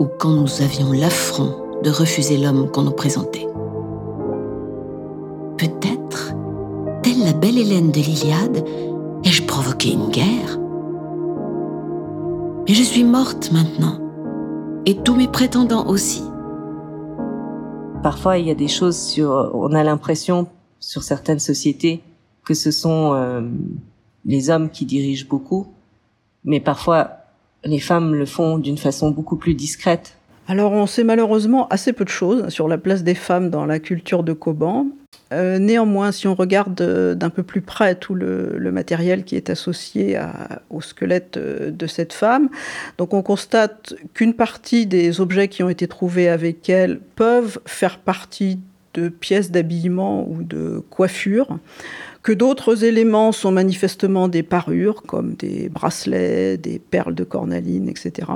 ou 0.00 0.06
quand 0.18 0.30
nous 0.30 0.62
avions 0.62 0.90
l'affront 0.90 1.54
de 1.84 1.90
refuser 1.90 2.36
l'homme 2.36 2.68
qu'on 2.72 2.82
nous 2.82 2.90
présentait. 2.90 3.46
Peut-être, 5.58 6.34
telle 7.04 7.22
la 7.24 7.34
belle 7.34 7.58
Hélène 7.58 7.92
de 7.92 8.00
l'Iliade, 8.00 8.64
ai-je 9.22 9.44
provoqué 9.44 9.92
une 9.92 10.08
guerre? 10.08 10.58
Mais 12.66 12.74
je 12.74 12.82
suis 12.82 13.04
morte 13.04 13.52
maintenant, 13.52 14.09
et 14.86 14.96
tous 14.96 15.14
mes 15.14 15.28
prétendants 15.28 15.86
aussi. 15.86 16.22
Parfois, 18.02 18.38
il 18.38 18.46
y 18.46 18.50
a 18.50 18.54
des 18.54 18.68
choses 18.68 18.98
sur, 18.98 19.50
on 19.54 19.72
a 19.72 19.84
l'impression, 19.84 20.46
sur 20.78 21.02
certaines 21.02 21.38
sociétés, 21.38 22.02
que 22.44 22.54
ce 22.54 22.70
sont 22.70 23.12
euh, 23.14 23.42
les 24.24 24.50
hommes 24.50 24.70
qui 24.70 24.86
dirigent 24.86 25.26
beaucoup, 25.28 25.66
mais 26.44 26.60
parfois 26.60 27.10
les 27.64 27.78
femmes 27.78 28.14
le 28.14 28.24
font 28.24 28.58
d'une 28.58 28.78
façon 28.78 29.10
beaucoup 29.10 29.36
plus 29.36 29.54
discrète. 29.54 30.16
Alors 30.48 30.72
on 30.72 30.86
sait 30.86 31.04
malheureusement 31.04 31.68
assez 31.68 31.92
peu 31.92 32.04
de 32.04 32.10
choses 32.10 32.48
sur 32.48 32.66
la 32.66 32.78
place 32.78 33.04
des 33.04 33.14
femmes 33.14 33.50
dans 33.50 33.66
la 33.66 33.78
culture 33.78 34.22
de 34.22 34.32
Coban. 34.32 34.86
Euh, 35.32 35.58
néanmoins, 35.58 36.10
si 36.10 36.26
on 36.26 36.34
regarde 36.34 36.80
euh, 36.80 37.14
d'un 37.14 37.30
peu 37.30 37.42
plus 37.42 37.60
près 37.60 37.94
tout 37.94 38.14
le, 38.14 38.58
matériel 38.72 39.24
qui 39.24 39.36
est 39.36 39.50
associé 39.50 40.18
au 40.70 40.80
squelette 40.80 41.36
euh, 41.36 41.70
de 41.70 41.86
cette 41.86 42.12
femme, 42.12 42.48
donc 42.98 43.14
on 43.14 43.22
constate 43.22 43.94
qu'une 44.14 44.34
partie 44.34 44.86
des 44.86 45.20
objets 45.20 45.48
qui 45.48 45.62
ont 45.62 45.68
été 45.68 45.86
trouvés 45.88 46.28
avec 46.28 46.68
elle 46.68 47.00
peuvent 47.16 47.60
faire 47.66 47.98
partie 47.98 48.58
de 48.94 49.08
pièces 49.08 49.50
d'habillement 49.52 50.28
ou 50.28 50.42
de 50.42 50.82
coiffure, 50.90 51.58
que 52.22 52.32
d'autres 52.32 52.84
éléments 52.84 53.32
sont 53.32 53.52
manifestement 53.52 54.28
des 54.28 54.42
parures, 54.42 55.02
comme 55.02 55.34
des 55.34 55.68
bracelets, 55.68 56.56
des 56.56 56.78
perles 56.80 57.14
de 57.14 57.24
cornaline, 57.24 57.88
etc. 57.88 58.28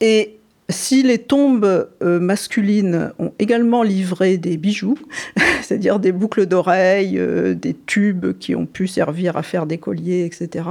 Et 0.00 0.39
si 0.70 1.02
les 1.02 1.18
tombes 1.18 1.88
euh, 2.02 2.20
masculines 2.20 3.12
ont 3.18 3.32
également 3.38 3.82
livré 3.82 4.38
des 4.38 4.56
bijoux, 4.56 4.98
c'est-à-dire 5.62 5.98
des 5.98 6.12
boucles 6.12 6.46
d'oreilles, 6.46 7.18
euh, 7.18 7.54
des 7.54 7.74
tubes 7.74 8.38
qui 8.38 8.54
ont 8.54 8.66
pu 8.66 8.86
servir 8.86 9.36
à 9.36 9.42
faire 9.42 9.66
des 9.66 9.78
colliers, 9.78 10.24
etc., 10.24 10.64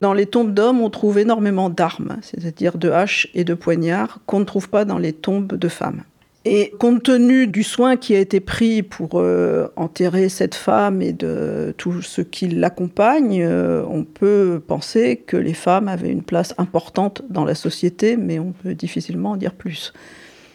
dans 0.00 0.12
les 0.12 0.26
tombes 0.26 0.54
d'hommes, 0.54 0.80
on 0.80 0.90
trouve 0.90 1.18
énormément 1.18 1.70
d'armes, 1.70 2.18
c'est-à-dire 2.22 2.78
de 2.78 2.88
haches 2.90 3.28
et 3.34 3.42
de 3.42 3.54
poignards, 3.54 4.20
qu'on 4.26 4.38
ne 4.38 4.44
trouve 4.44 4.68
pas 4.68 4.84
dans 4.84 4.98
les 4.98 5.12
tombes 5.12 5.56
de 5.56 5.68
femmes. 5.68 6.02
Et 6.44 6.72
compte 6.78 7.02
tenu 7.02 7.46
du 7.46 7.62
soin 7.62 7.96
qui 7.96 8.14
a 8.14 8.20
été 8.20 8.40
pris 8.40 8.82
pour 8.82 9.10
euh, 9.14 9.68
enterrer 9.76 10.28
cette 10.28 10.54
femme 10.54 11.02
et 11.02 11.12
de 11.12 11.74
tout 11.76 12.00
ce 12.00 12.22
qui 12.22 12.48
l'accompagne, 12.48 13.42
euh, 13.42 13.82
on 13.90 14.04
peut 14.04 14.62
penser 14.64 15.16
que 15.16 15.36
les 15.36 15.52
femmes 15.52 15.88
avaient 15.88 16.10
une 16.10 16.22
place 16.22 16.54
importante 16.56 17.22
dans 17.28 17.44
la 17.44 17.56
société, 17.56 18.16
mais 18.16 18.38
on 18.38 18.52
peut 18.52 18.74
difficilement 18.74 19.32
en 19.32 19.36
dire 19.36 19.52
plus. 19.52 19.92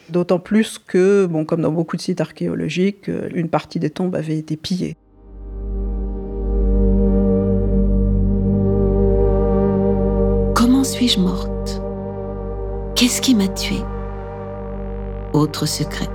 D'autant 0.09 0.39
plus 0.39 0.79
que, 0.79 1.25
bon, 1.25 1.43
comme 1.43 1.61
dans 1.61 1.71
beaucoup 1.71 1.97
de 1.97 2.01
sites 2.01 2.21
archéologiques, 2.21 3.09
euh, 3.09 3.29
une 3.33 3.49
partie 3.49 3.79
des 3.79 3.89
tombes 3.89 4.15
avait 4.15 4.37
été 4.37 4.55
pillée. 4.55 4.95
Comment 10.55 10.85
suis-je 10.85 11.19
morte? 11.19 11.81
Qu'est-ce 12.95 13.21
qui 13.21 13.35
m'a 13.35 13.49
tuée? 13.49 13.83
Autre 15.33 15.65
secret. 15.65 16.09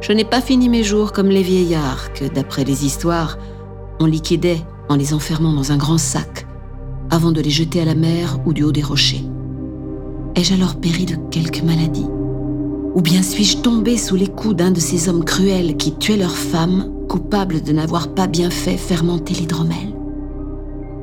Je 0.00 0.12
n'ai 0.12 0.24
pas 0.24 0.40
fini 0.40 0.68
mes 0.68 0.82
jours 0.82 1.12
comme 1.12 1.28
les 1.28 1.42
vieillards 1.42 2.12
que, 2.12 2.24
d'après 2.24 2.64
les 2.64 2.84
histoires, 2.84 3.38
on 4.00 4.06
liquidait 4.06 4.60
en 4.88 4.96
les 4.96 5.14
enfermant 5.14 5.52
dans 5.52 5.70
un 5.70 5.76
grand 5.76 5.98
sac 5.98 6.46
avant 7.10 7.30
de 7.30 7.40
les 7.40 7.50
jeter 7.50 7.80
à 7.80 7.84
la 7.84 7.94
mer 7.94 8.38
ou 8.46 8.52
du 8.52 8.64
haut 8.64 8.72
des 8.72 8.82
rochers. 8.82 9.24
Ai-je 10.34 10.54
alors 10.54 10.76
péri 10.76 11.04
de 11.04 11.16
quelque 11.30 11.62
maladie? 11.62 12.06
Ou 12.94 13.00
bien 13.00 13.22
suis-je 13.22 13.58
tombé 13.58 13.96
sous 13.96 14.16
les 14.16 14.28
coups 14.28 14.56
d'un 14.56 14.70
de 14.70 14.80
ces 14.80 15.08
hommes 15.08 15.24
cruels 15.24 15.76
qui 15.76 15.94
tuaient 15.94 16.16
leurs 16.16 16.36
femmes, 16.36 16.90
coupables 17.08 17.62
de 17.62 17.72
n'avoir 17.72 18.14
pas 18.14 18.26
bien 18.26 18.50
fait 18.50 18.76
fermenter 18.76 19.34
l'hydromel? 19.34 19.94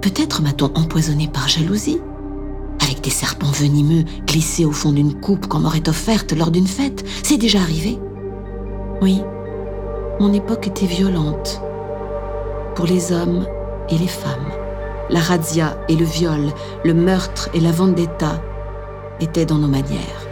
Peut-être 0.01 0.41
m'a-t-on 0.41 0.71
empoisonné 0.75 1.27
par 1.27 1.47
jalousie 1.47 1.99
des 3.01 3.09
serpents 3.09 3.51
venimeux 3.51 4.03
glissés 4.25 4.65
au 4.65 4.71
fond 4.71 4.91
d'une 4.91 5.19
coupe 5.19 5.47
qu'on 5.47 5.59
m'aurait 5.59 5.87
offerte 5.87 6.33
lors 6.33 6.51
d'une 6.51 6.67
fête. 6.67 7.05
C'est 7.23 7.37
déjà 7.37 7.59
arrivé? 7.59 7.97
Oui, 9.01 9.21
mon 10.19 10.33
époque 10.33 10.67
était 10.67 10.85
violente. 10.85 11.61
Pour 12.75 12.85
les 12.85 13.11
hommes 13.11 13.45
et 13.89 13.97
les 13.97 14.07
femmes. 14.07 14.51
La 15.09 15.19
razzia 15.19 15.77
et 15.87 15.95
le 15.95 16.05
viol, 16.05 16.51
le 16.85 16.93
meurtre 16.93 17.49
et 17.53 17.59
la 17.59 17.71
vendetta 17.71 18.41
étaient 19.19 19.45
dans 19.45 19.57
nos 19.57 19.67
manières. 19.67 20.27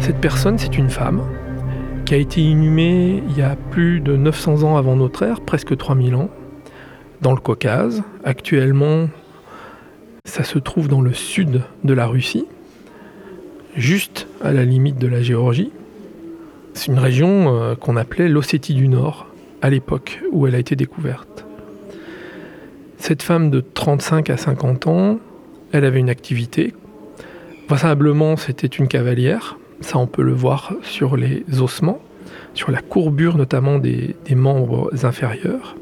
Cette 0.00 0.20
personne, 0.20 0.58
c'est 0.58 0.78
une 0.78 0.90
femme 0.90 1.22
qui 2.06 2.14
a 2.14 2.16
été 2.16 2.40
inhumée 2.40 3.22
il 3.28 3.36
y 3.36 3.42
a 3.42 3.54
plus 3.70 4.00
de 4.00 4.16
900 4.16 4.62
ans 4.62 4.76
avant 4.78 4.96
notre 4.96 5.22
ère, 5.22 5.42
presque 5.42 5.76
3000 5.76 6.14
ans, 6.14 6.30
dans 7.20 7.32
le 7.32 7.40
Caucase. 7.40 8.02
Actuellement, 8.24 9.08
ça 10.24 10.44
se 10.44 10.58
trouve 10.58 10.88
dans 10.88 11.00
le 11.00 11.12
sud 11.12 11.62
de 11.84 11.94
la 11.94 12.06
Russie, 12.06 12.46
juste 13.76 14.26
à 14.42 14.52
la 14.52 14.64
limite 14.64 14.98
de 14.98 15.06
la 15.06 15.22
Géorgie. 15.22 15.72
C'est 16.74 16.92
une 16.92 16.98
région 16.98 17.54
euh, 17.54 17.74
qu'on 17.74 17.96
appelait 17.96 18.28
l'Ossétie 18.28 18.74
du 18.74 18.88
Nord 18.88 19.26
à 19.62 19.70
l'époque 19.70 20.20
où 20.30 20.46
elle 20.46 20.54
a 20.54 20.58
été 20.58 20.76
découverte. 20.76 21.44
Cette 22.98 23.22
femme 23.22 23.50
de 23.50 23.60
35 23.60 24.30
à 24.30 24.36
50 24.36 24.86
ans, 24.86 25.18
elle 25.72 25.84
avait 25.84 26.00
une 26.00 26.10
activité. 26.10 26.74
Vraisemblablement, 27.68 28.36
c'était 28.36 28.66
une 28.66 28.88
cavalière. 28.88 29.58
Ça, 29.80 29.98
on 29.98 30.06
peut 30.06 30.22
le 30.22 30.32
voir 30.32 30.74
sur 30.82 31.16
les 31.16 31.44
ossements, 31.60 32.00
sur 32.54 32.70
la 32.70 32.80
courbure 32.80 33.36
notamment 33.36 33.78
des 33.78 34.14
membres 34.34 34.90
inférieurs. 35.04 35.76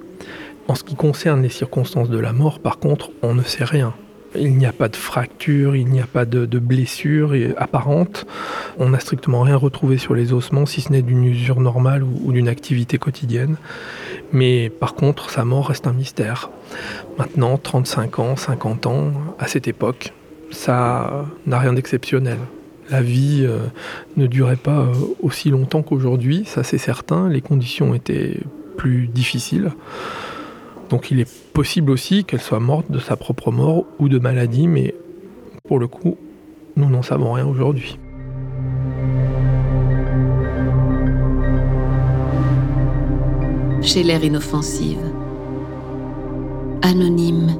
En 0.69 0.75
ce 0.75 0.83
qui 0.83 0.97
concerne 0.97 1.43
les 1.43 1.49
circonstances 1.49 2.11
de 2.11 2.19
la 2.19 2.33
mort, 2.33 2.59
par 2.59 2.79
contre, 2.79 3.11
on 3.23 3.35
ne 3.35 3.43
sait 3.43 3.65
rien. 3.65 3.95
Il 4.35 4.57
n'y 4.57 4.67
a 4.67 4.73
pas 4.73 4.89
de 4.89 4.97
fracture, 4.97 5.77
il 5.77 5.87
n'y 5.87 6.01
a 6.01 6.07
pas 6.07 6.25
de, 6.25 6.59
blessure 6.59 7.35
apparente. 7.57 8.27
On 8.79 8.91
n'a 8.91 8.99
strictement 8.99 9.43
rien 9.43 9.57
retrouvé 9.57 9.97
sur 9.97 10.15
les 10.15 10.33
ossements, 10.33 10.67
si 10.67 10.81
ce 10.81 10.93
n'est 10.93 11.03
d'une 11.03 11.25
usure 11.25 11.61
normale 11.61 12.03
ou, 12.03 12.33
d'une 12.33 12.49
activité 12.49 12.99
quotidienne. 12.99 13.57
Mais 14.33 14.69
par 14.69 14.95
contre, 14.95 15.31
sa 15.31 15.45
mort 15.45 15.69
reste 15.69 15.87
un 15.87 15.93
mystère. 15.93 16.51
Maintenant, 17.17 17.57
35 17.57 18.19
ans, 18.19 18.37
50 18.37 18.87
ans, 18.87 19.13
à 19.39 19.47
cette 19.47 19.69
époque, 19.69 20.13
ça 20.51 21.27
n'a 21.47 21.59
rien 21.59 21.73
d'exceptionnel. 21.73 22.39
La 22.91 23.03
vie 23.03 23.45
euh, 23.45 23.59
ne 24.17 24.27
durait 24.27 24.57
pas 24.57 24.81
euh, 24.81 24.93
aussi 25.21 25.51
longtemps 25.51 25.83
qu'aujourd'hui, 25.83 26.45
ça 26.47 26.63
c'est 26.63 26.79
certain. 26.79 27.29
Les 27.29 27.41
conditions 27.41 27.95
étaient 27.95 28.39
plus 28.77 29.09
difficiles. 29.09 29.71
Donc 30.91 31.11
il 31.11 31.21
est 31.21 31.53
possible 31.53 31.91
aussi 31.91 32.25
qu'elle 32.25 32.41
soit 32.41 32.61
morte 32.61 32.91
de 32.91 32.99
sa 32.99 33.17
propre 33.17 33.51
mort 33.51 33.85
ou 33.99 34.09
de 34.09 34.19
maladie, 34.19 34.69
mais 34.69 34.95
pour 35.67 35.79
le 35.79 35.89
coup, 35.89 36.17
nous 36.77 36.89
n'en 36.89 37.03
savons 37.03 37.33
rien 37.33 37.47
aujourd'hui. 37.47 37.99
J'ai 43.81 44.03
l'air 44.03 44.23
inoffensive, 44.23 45.01
anonyme 46.83 47.57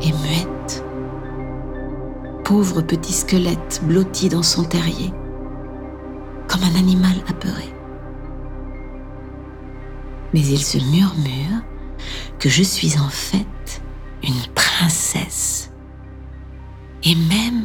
et 0.00 0.12
muette. 0.12 0.84
Pauvre 2.44 2.82
petit 2.82 3.12
squelette 3.12 3.80
blotti 3.84 4.28
dans 4.28 4.42
son 4.42 4.64
terrier, 4.64 5.12
comme 6.46 6.62
un 6.62 6.78
animal 6.78 7.14
apeuré. 7.28 7.64
Mais 10.32 10.40
il 10.40 10.58
se 10.58 10.78
murmure 10.78 11.62
que 12.38 12.48
je 12.48 12.62
suis 12.62 12.98
en 12.98 13.08
fait 13.08 13.82
une 14.22 14.52
princesse 14.54 15.72
et 17.04 17.14
même 17.14 17.64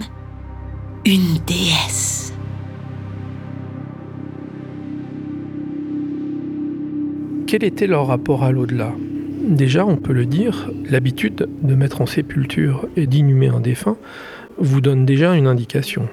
une 1.06 1.38
déesse. 1.46 2.34
Quel 7.48 7.64
était 7.64 7.88
leur 7.88 8.08
rapport 8.08 8.44
à 8.44 8.52
l'au-delà? 8.52 8.94
Déjà, 9.42 9.86
on 9.86 9.96
peut 9.96 10.14
le 10.14 10.26
dire, 10.26 10.70
l'habitude 10.88 11.48
de 11.64 11.76
mettre 11.76 12.02
en 12.02 12.06
sépulture 12.06 12.88
et 12.96 13.08
d'inhumer 13.08 13.48
un 13.48 13.60
défunt 13.60 13.98
vous 14.60 14.82
donne 14.82 15.06
déjà 15.06 15.34
une 15.34 15.48
indication. 15.48 16.08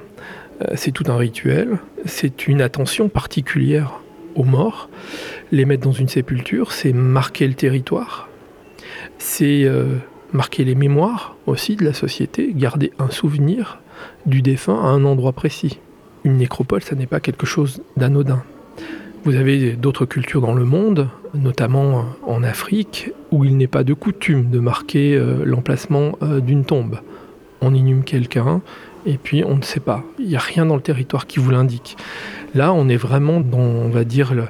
Euh, 0.63 0.73
c'est 0.77 0.93
tout 0.93 1.05
un 1.09 1.17
rituel, 1.17 1.79
c'est 2.07 2.47
une 2.49 2.63
attention 2.63 3.09
particulière 3.09 4.01
aux 4.35 4.45
morts. 4.45 4.89
Les 5.53 5.65
mettre 5.65 5.85
dans 5.85 5.93
une 5.93 6.09
sépulture, 6.09 6.73
c'est 6.73 6.93
marquer 6.93 7.47
le 7.47 7.55
territoire, 7.55 8.29
c'est 9.19 9.65
euh, 9.65 9.97
marquer 10.33 10.65
les 10.65 10.75
mémoires 10.75 11.37
aussi 11.47 11.77
de 11.77 11.85
la 11.85 11.93
société, 11.93 12.53
garder 12.53 12.93
un 12.99 13.11
souvenir 13.11 13.79
du 14.27 14.43
défunt 14.43 14.81
à 14.83 14.89
un 14.89 15.05
endroit 15.05 15.33
précis. 15.33 15.79
Une 16.25 16.39
nécropole, 16.39 16.83
ça 16.83 16.97
n'est 16.97 17.07
pas 17.07 17.21
quelque 17.21 17.47
chose 17.47 17.81
d'anodin. 17.97 18.43
Vous 19.25 19.37
avez 19.37 19.75
d'autres 19.75 20.05
cultures 20.05 20.41
dans 20.41 20.55
le 20.55 20.65
monde, 20.65 21.09
notamment 21.33 22.07
en 22.27 22.43
Afrique, 22.43 23.13
où 23.31 23.45
il 23.45 23.57
n'est 23.57 23.69
pas 23.69 23.85
de 23.85 23.95
coutume 23.95 24.51
de 24.51 24.59
marquer 24.59 25.15
euh, 25.15 25.45
l'emplacement 25.45 26.19
d'une 26.41 26.65
tombe. 26.65 26.99
On 27.61 27.73
inhume 27.73 28.03
quelqu'un, 28.03 28.63
et 29.07 29.17
puis 29.17 29.45
on 29.45 29.57
ne 29.57 29.63
sait 29.63 29.81
pas. 29.81 30.03
Il 30.19 30.27
n'y 30.27 30.37
a 30.37 30.41
rien 30.41 30.67
dans 30.67 30.75
le 30.75 30.83
territoire 30.83 31.29
qui 31.29 31.39
vous 31.39 31.51
l'indique. 31.51 31.97
Là, 32.55 32.73
on 32.73 32.89
est 32.89 32.97
vraiment 32.97 33.41
dans, 33.41 33.59
on 33.59 33.89
va 33.89 34.03
dire, 34.03 34.35
le, 34.35 34.45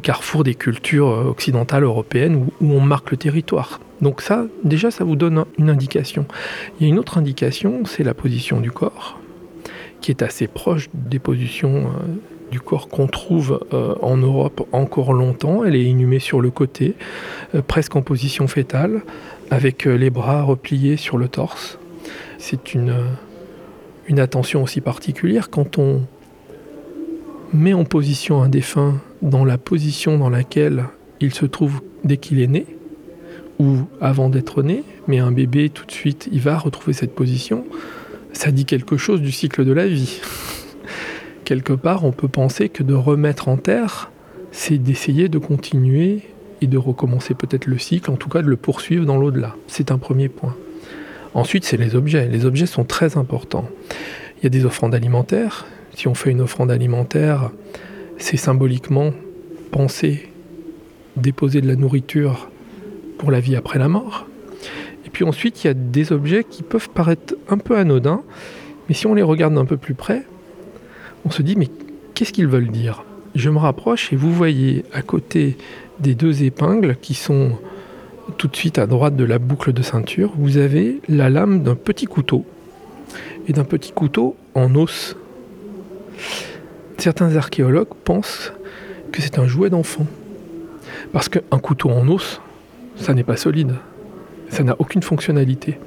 carrefour 0.00 0.44
des 0.44 0.54
cultures 0.54 1.08
euh, 1.08 1.24
occidentales 1.24 1.84
européennes 1.84 2.48
où, 2.60 2.72
on 2.72 2.80
marque 2.80 3.10
le 3.10 3.16
territoire. 3.16 3.80
Donc 4.00 4.20
ça, 4.20 4.44
déjà, 4.64 4.90
ça 4.90 5.04
vous 5.04 5.16
donne 5.16 5.44
une 5.58 5.70
indication. 5.70 6.26
Il 6.78 6.86
y 6.86 6.90
a 6.90 6.92
une 6.92 6.98
autre 6.98 7.18
indication, 7.18 7.84
c'est 7.84 8.04
la 8.04 8.14
position 8.14 8.60
du 8.60 8.70
corps, 8.70 9.18
qui 10.00 10.10
est 10.10 10.22
assez 10.22 10.46
proche 10.46 10.88
des 10.92 11.18
positions 11.18 11.86
euh, 11.86 12.06
du 12.50 12.60
corps 12.60 12.88
qu'on 12.88 13.06
trouve 13.06 13.60
euh, 13.72 13.94
en 14.02 14.16
Europe 14.16 14.66
encore 14.72 15.12
longtemps. 15.12 15.64
Elle 15.64 15.76
est 15.76 15.84
inhumée 15.84 16.20
sur 16.20 16.40
le 16.40 16.50
côté, 16.50 16.94
presque 17.66 17.96
en 17.96 18.02
position 18.02 18.46
fétale, 18.46 19.02
avec 19.50 19.84
les 19.84 20.10
bras 20.10 20.42
repliés 20.42 20.96
sur 20.96 21.18
le 21.18 21.28
torse. 21.28 21.78
C'est 22.38 22.74
une 22.74 22.94
une 24.08 24.20
attention 24.20 24.62
aussi 24.62 24.80
particulière 24.80 25.50
quand 25.50 25.78
on 25.78 26.02
met 27.52 27.74
en 27.74 27.84
position 27.84 28.42
un 28.42 28.48
défunt 28.48 29.00
dans 29.22 29.44
la 29.44 29.58
position 29.58 30.18
dans 30.18 30.30
laquelle 30.30 30.84
il 31.20 31.32
se 31.32 31.46
trouve 31.46 31.80
dès 32.04 32.16
qu'il 32.16 32.40
est 32.40 32.46
né, 32.46 32.66
ou 33.58 33.78
avant 34.00 34.28
d'être 34.28 34.62
né, 34.62 34.84
mais 35.08 35.18
un 35.18 35.32
bébé 35.32 35.70
tout 35.70 35.86
de 35.86 35.92
suite 35.92 36.28
il 36.30 36.40
va 36.40 36.58
retrouver 36.58 36.92
cette 36.92 37.14
position, 37.14 37.64
ça 38.32 38.50
dit 38.50 38.64
quelque 38.64 38.96
chose 38.96 39.22
du 39.22 39.32
cycle 39.32 39.64
de 39.64 39.72
la 39.72 39.86
vie. 39.86 40.20
Quelque 41.44 41.72
part, 41.72 42.04
on 42.04 42.10
peut 42.10 42.26
penser 42.26 42.68
que 42.68 42.82
de 42.82 42.92
remettre 42.92 43.46
en 43.46 43.56
terre, 43.56 44.10
c'est 44.50 44.78
d'essayer 44.78 45.28
de 45.28 45.38
continuer 45.38 46.22
et 46.60 46.66
de 46.66 46.76
recommencer 46.76 47.34
peut-être 47.34 47.66
le 47.66 47.78
cycle, 47.78 48.10
en 48.10 48.16
tout 48.16 48.28
cas 48.28 48.42
de 48.42 48.48
le 48.48 48.56
poursuivre 48.56 49.06
dans 49.06 49.16
l'au-delà. 49.16 49.54
C'est 49.68 49.92
un 49.92 49.98
premier 49.98 50.28
point. 50.28 50.56
Ensuite, 51.34 51.64
c'est 51.64 51.76
les 51.76 51.94
objets. 51.94 52.26
Les 52.28 52.46
objets 52.46 52.66
sont 52.66 52.84
très 52.84 53.16
importants. 53.16 53.68
Il 54.38 54.44
y 54.44 54.46
a 54.46 54.50
des 54.50 54.64
offrandes 54.64 54.94
alimentaires. 54.94 55.66
Si 55.96 56.08
on 56.08 56.14
fait 56.14 56.30
une 56.30 56.42
offrande 56.42 56.70
alimentaire, 56.70 57.50
c'est 58.18 58.36
symboliquement 58.36 59.14
penser 59.70 60.28
déposer 61.16 61.62
de 61.62 61.66
la 61.66 61.74
nourriture 61.74 62.50
pour 63.16 63.30
la 63.30 63.40
vie 63.40 63.56
après 63.56 63.78
la 63.78 63.88
mort. 63.88 64.26
Et 65.06 65.10
puis 65.10 65.24
ensuite, 65.24 65.64
il 65.64 65.68
y 65.68 65.70
a 65.70 65.74
des 65.74 66.12
objets 66.12 66.44
qui 66.44 66.62
peuvent 66.62 66.90
paraître 66.90 67.34
un 67.48 67.56
peu 67.56 67.78
anodins, 67.78 68.20
mais 68.86 68.94
si 68.94 69.06
on 69.06 69.14
les 69.14 69.22
regarde 69.22 69.54
d'un 69.54 69.64
peu 69.64 69.78
plus 69.78 69.94
près, 69.94 70.26
on 71.24 71.30
se 71.30 71.40
dit 71.40 71.56
mais 71.56 71.70
qu'est-ce 72.12 72.34
qu'ils 72.34 72.46
veulent 72.46 72.68
dire? 72.68 73.02
Je 73.34 73.48
me 73.48 73.56
rapproche 73.56 74.12
et 74.12 74.16
vous 74.16 74.34
voyez 74.34 74.84
à 74.92 75.00
côté 75.00 75.56
des 75.98 76.14
deux 76.14 76.42
épingles 76.42 76.96
qui 77.00 77.14
sont 77.14 77.52
tout 78.36 78.48
de 78.48 78.56
suite 78.56 78.78
à 78.78 78.86
droite 78.86 79.16
de 79.16 79.24
la 79.24 79.38
boucle 79.38 79.72
de 79.72 79.80
ceinture, 79.80 80.34
vous 80.36 80.58
avez 80.58 81.00
la 81.08 81.30
lame 81.30 81.62
d'un 81.62 81.74
petit 81.74 82.04
couteau 82.04 82.44
et 83.48 83.54
d'un 83.54 83.64
petit 83.64 83.92
couteau 83.92 84.36
en 84.54 84.74
os. 84.74 85.16
Certains 86.98 87.36
archéologues 87.36 87.94
pensent 88.04 88.52
que 89.12 89.22
c'est 89.22 89.38
un 89.38 89.46
jouet 89.46 89.70
d'enfant. 89.70 90.06
Parce 91.12 91.28
qu'un 91.28 91.58
couteau 91.58 91.90
en 91.90 92.08
os, 92.08 92.40
ça 92.96 93.14
n'est 93.14 93.24
pas 93.24 93.36
solide. 93.36 93.74
Ça 94.48 94.62
n'a 94.62 94.76
aucune 94.78 95.02
fonctionnalité. 95.02 95.78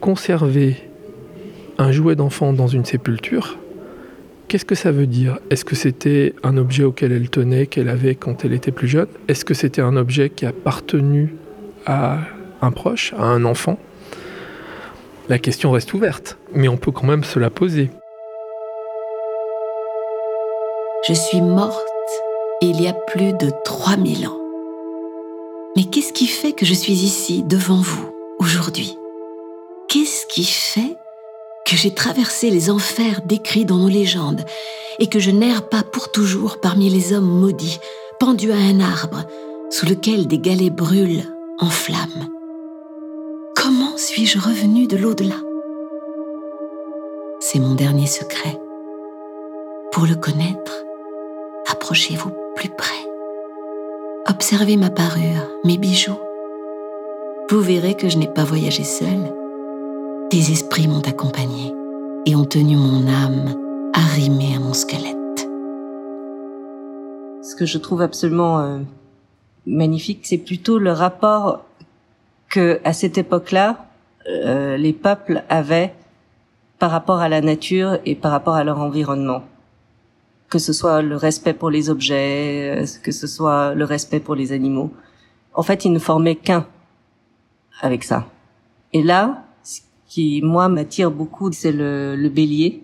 Conserver 0.00 0.76
un 1.78 1.92
jouet 1.92 2.16
d'enfant 2.16 2.52
dans 2.52 2.66
une 2.66 2.84
sépulture, 2.84 3.58
qu'est-ce 4.48 4.64
que 4.64 4.74
ça 4.74 4.90
veut 4.90 5.06
dire? 5.06 5.38
Est-ce 5.50 5.64
que 5.64 5.76
c'était 5.76 6.34
un 6.42 6.56
objet 6.56 6.84
auquel 6.84 7.12
elle 7.12 7.30
tenait, 7.30 7.66
qu'elle 7.66 7.88
avait 7.88 8.14
quand 8.14 8.44
elle 8.44 8.52
était 8.52 8.72
plus 8.72 8.88
jeune? 8.88 9.08
Est-ce 9.28 9.44
que 9.44 9.54
c'était 9.54 9.82
un 9.82 9.96
objet 9.96 10.30
qui 10.30 10.46
appartenu 10.46 11.34
à 11.86 12.20
un 12.60 12.70
proche, 12.70 13.14
à 13.16 13.24
un 13.24 13.44
enfant, 13.44 13.78
la 15.28 15.38
question 15.38 15.70
reste 15.70 15.92
ouverte, 15.94 16.38
mais 16.54 16.68
on 16.68 16.76
peut 16.76 16.90
quand 16.90 17.06
même 17.06 17.24
se 17.24 17.38
la 17.38 17.50
poser. 17.50 17.90
Je 21.08 21.14
suis 21.14 21.40
morte 21.40 21.86
il 22.60 22.82
y 22.82 22.86
a 22.86 22.92
plus 22.92 23.32
de 23.32 23.50
3000 23.64 24.28
ans. 24.28 24.38
Mais 25.74 25.84
qu'est-ce 25.84 26.12
qui 26.12 26.26
fait 26.26 26.52
que 26.52 26.66
je 26.66 26.74
suis 26.74 26.92
ici 26.92 27.42
devant 27.42 27.80
vous 27.80 28.10
aujourd'hui? 28.38 28.98
Qu'est-ce 29.88 30.26
qui 30.26 30.44
fait 30.44 30.98
que 31.64 31.76
j'ai 31.76 31.94
traversé 31.94 32.50
les 32.50 32.68
enfers 32.68 33.22
décrits 33.24 33.64
dans 33.64 33.78
nos 33.78 33.88
légendes 33.88 34.44
et 34.98 35.06
que 35.06 35.18
je 35.18 35.30
n'erre 35.30 35.70
pas 35.70 35.82
pour 35.82 36.12
toujours 36.12 36.60
parmi 36.60 36.90
les 36.90 37.14
hommes 37.14 37.40
maudits, 37.40 37.80
pendus 38.20 38.52
à 38.52 38.56
un 38.56 38.80
arbre 38.80 39.24
sous 39.70 39.86
lequel 39.86 40.26
des 40.26 40.38
galets 40.38 40.74
brûlent 40.74 41.24
en 41.58 41.70
flammes? 41.70 42.28
Comment 43.56 43.96
suis-je 43.96 44.38
revenu 44.38 44.86
de 44.86 44.98
l'au-delà? 44.98 45.36
C'est 47.40 47.60
mon 47.60 47.74
dernier 47.74 48.06
secret. 48.06 48.60
Pour 49.90 50.04
le 50.04 50.14
connaître, 50.14 50.84
approchez-vous 51.70 52.32
plus 52.56 52.70
près. 52.70 52.94
Observez 54.26 54.76
ma 54.76 54.90
parure, 54.90 55.48
mes 55.64 55.78
bijoux. 55.78 56.18
Vous 57.50 57.60
verrez 57.60 57.94
que 57.94 58.08
je 58.08 58.18
n'ai 58.18 58.26
pas 58.26 58.44
voyagé 58.44 58.84
seul. 58.84 59.32
Des 60.30 60.52
esprits 60.52 60.88
m'ont 60.88 61.06
accompagné 61.06 61.72
et 62.26 62.36
ont 62.36 62.44
tenu 62.44 62.76
mon 62.76 63.06
âme 63.08 63.54
arrimée 63.94 64.54
à 64.54 64.60
mon 64.60 64.74
squelette. 64.74 65.16
Ce 67.42 67.54
que 67.56 67.64
je 67.64 67.78
trouve 67.78 68.02
absolument 68.02 68.60
euh, 68.60 68.78
magnifique, 69.66 70.20
c'est 70.24 70.38
plutôt 70.38 70.78
le 70.78 70.92
rapport 70.92 71.64
que 72.50 72.80
à 72.84 72.92
cette 72.92 73.18
époque-là, 73.18 73.86
euh, 74.28 74.76
les 74.76 74.92
peuples 74.92 75.42
avaient 75.48 75.94
par 76.78 76.90
rapport 76.90 77.20
à 77.20 77.28
la 77.28 77.40
nature 77.40 77.98
et 78.04 78.14
par 78.14 78.30
rapport 78.30 78.54
à 78.54 78.64
leur 78.64 78.78
environnement. 78.78 79.42
Que 80.48 80.58
ce 80.58 80.72
soit 80.72 81.02
le 81.02 81.16
respect 81.16 81.54
pour 81.54 81.70
les 81.70 81.90
objets, 81.90 82.82
euh, 82.82 82.86
que 83.02 83.12
ce 83.12 83.26
soit 83.26 83.74
le 83.74 83.84
respect 83.84 84.20
pour 84.20 84.34
les 84.34 84.52
animaux. 84.52 84.92
En 85.54 85.62
fait, 85.62 85.84
ils 85.84 85.92
ne 85.92 85.98
formaient 85.98 86.36
qu'un 86.36 86.66
avec 87.80 88.04
ça. 88.04 88.26
Et 88.92 89.02
là, 89.02 89.44
ce 89.62 89.80
qui, 90.06 90.40
moi, 90.42 90.68
m'attire 90.68 91.10
beaucoup, 91.10 91.52
c'est 91.52 91.72
le, 91.72 92.16
le 92.16 92.28
bélier, 92.28 92.82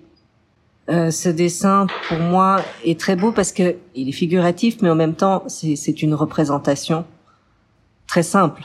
euh, 0.90 1.10
ce 1.10 1.30
dessin, 1.30 1.86
pour 2.08 2.18
moi, 2.18 2.60
est 2.84 3.00
très 3.00 3.16
beau 3.16 3.32
parce 3.32 3.52
que 3.52 3.76
il 3.94 4.08
est 4.10 4.12
figuratif, 4.12 4.82
mais 4.82 4.90
en 4.90 4.94
même 4.94 5.14
temps, 5.14 5.44
c'est 5.48 6.02
une 6.02 6.14
représentation 6.14 7.06
très 8.06 8.22
simple. 8.22 8.64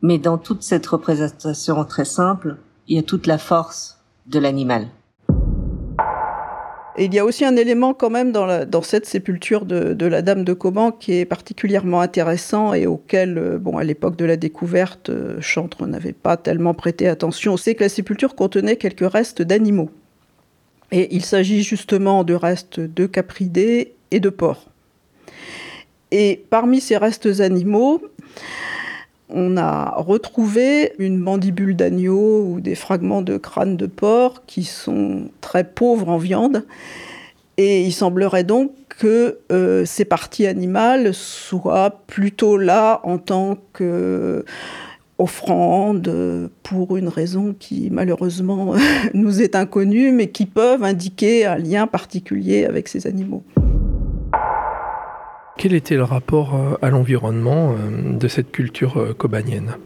Mais 0.00 0.18
dans 0.18 0.38
toute 0.38 0.62
cette 0.62 0.86
représentation 0.86 1.84
très 1.84 2.06
simple, 2.06 2.56
il 2.88 2.96
y 2.96 2.98
a 2.98 3.02
toute 3.02 3.26
la 3.26 3.36
force 3.36 4.00
de 4.26 4.38
l'animal. 4.38 4.88
Et 7.00 7.06
il 7.06 7.14
y 7.14 7.18
a 7.18 7.24
aussi 7.24 7.46
un 7.46 7.56
élément 7.56 7.94
quand 7.94 8.10
même 8.10 8.30
dans, 8.30 8.82
cette 8.82 9.06
sépulture 9.06 9.64
de, 9.64 10.04
la 10.04 10.20
Dame 10.20 10.44
de 10.44 10.52
Coban 10.52 10.92
qui 10.92 11.14
est 11.14 11.24
particulièrement 11.24 12.02
intéressant 12.02 12.74
et 12.74 12.86
auquel, 12.86 13.38
euh, 13.38 13.58
bon, 13.58 13.78
à 13.78 13.84
l'époque 13.84 14.16
de 14.16 14.26
la 14.26 14.36
découverte, 14.36 15.08
euh, 15.08 15.40
Chantre 15.40 15.86
n'avait 15.86 16.12
pas 16.12 16.36
tellement 16.36 16.74
prêté 16.74 17.08
attention. 17.08 17.56
C'est 17.56 17.74
que 17.74 17.84
la 17.84 17.88
sépulture 17.88 18.34
contenait 18.34 18.76
quelques 18.76 19.10
restes 19.10 19.40
d'animaux. 19.40 19.88
Et 20.92 21.16
il 21.16 21.24
s'agit 21.24 21.62
justement 21.62 22.22
de 22.22 22.34
restes 22.34 22.80
de 22.80 23.06
capridés 23.06 23.94
et 24.10 24.20
de 24.20 24.28
porcs. 24.28 24.68
Et 26.10 26.44
parmi 26.50 26.82
ces 26.82 26.98
restes 26.98 27.40
animaux, 27.40 28.02
on 29.32 29.56
a 29.56 29.94
retrouvé 29.96 30.92
une 30.98 31.18
mandibule 31.18 31.76
d'agneau 31.76 32.44
ou 32.44 32.60
des 32.60 32.74
fragments 32.74 33.22
de 33.22 33.36
crâne 33.36 33.76
de 33.76 33.86
porc 33.86 34.42
qui 34.46 34.64
sont 34.64 35.28
très 35.40 35.64
pauvres 35.64 36.08
en 36.08 36.18
viande. 36.18 36.64
Et 37.56 37.82
il 37.82 37.92
semblerait 37.92 38.44
donc 38.44 38.72
que 38.88 39.38
euh, 39.52 39.84
ces 39.84 40.04
parties 40.04 40.46
animales 40.46 41.12
soient 41.14 42.00
plutôt 42.06 42.56
là 42.56 43.00
en 43.04 43.18
tant 43.18 43.58
que 43.72 44.44
offrandes 45.18 46.50
pour 46.62 46.96
une 46.96 47.08
raison 47.08 47.54
qui 47.58 47.88
malheureusement 47.90 48.74
nous 49.14 49.42
est 49.42 49.54
inconnue, 49.54 50.12
mais 50.12 50.28
qui 50.28 50.46
peuvent 50.46 50.82
indiquer 50.82 51.44
un 51.44 51.56
lien 51.56 51.86
particulier 51.86 52.64
avec 52.64 52.88
ces 52.88 53.06
animaux. 53.06 53.42
Quel 55.60 55.74
était 55.74 55.96
le 55.96 56.04
rapport 56.04 56.54
euh, 56.54 56.78
à 56.80 56.88
l'environnement 56.88 57.74
euh, 57.74 58.16
de 58.16 58.28
cette 58.28 58.50
culture 58.50 58.96
euh, 58.96 59.12
cobanienne? 59.12 59.76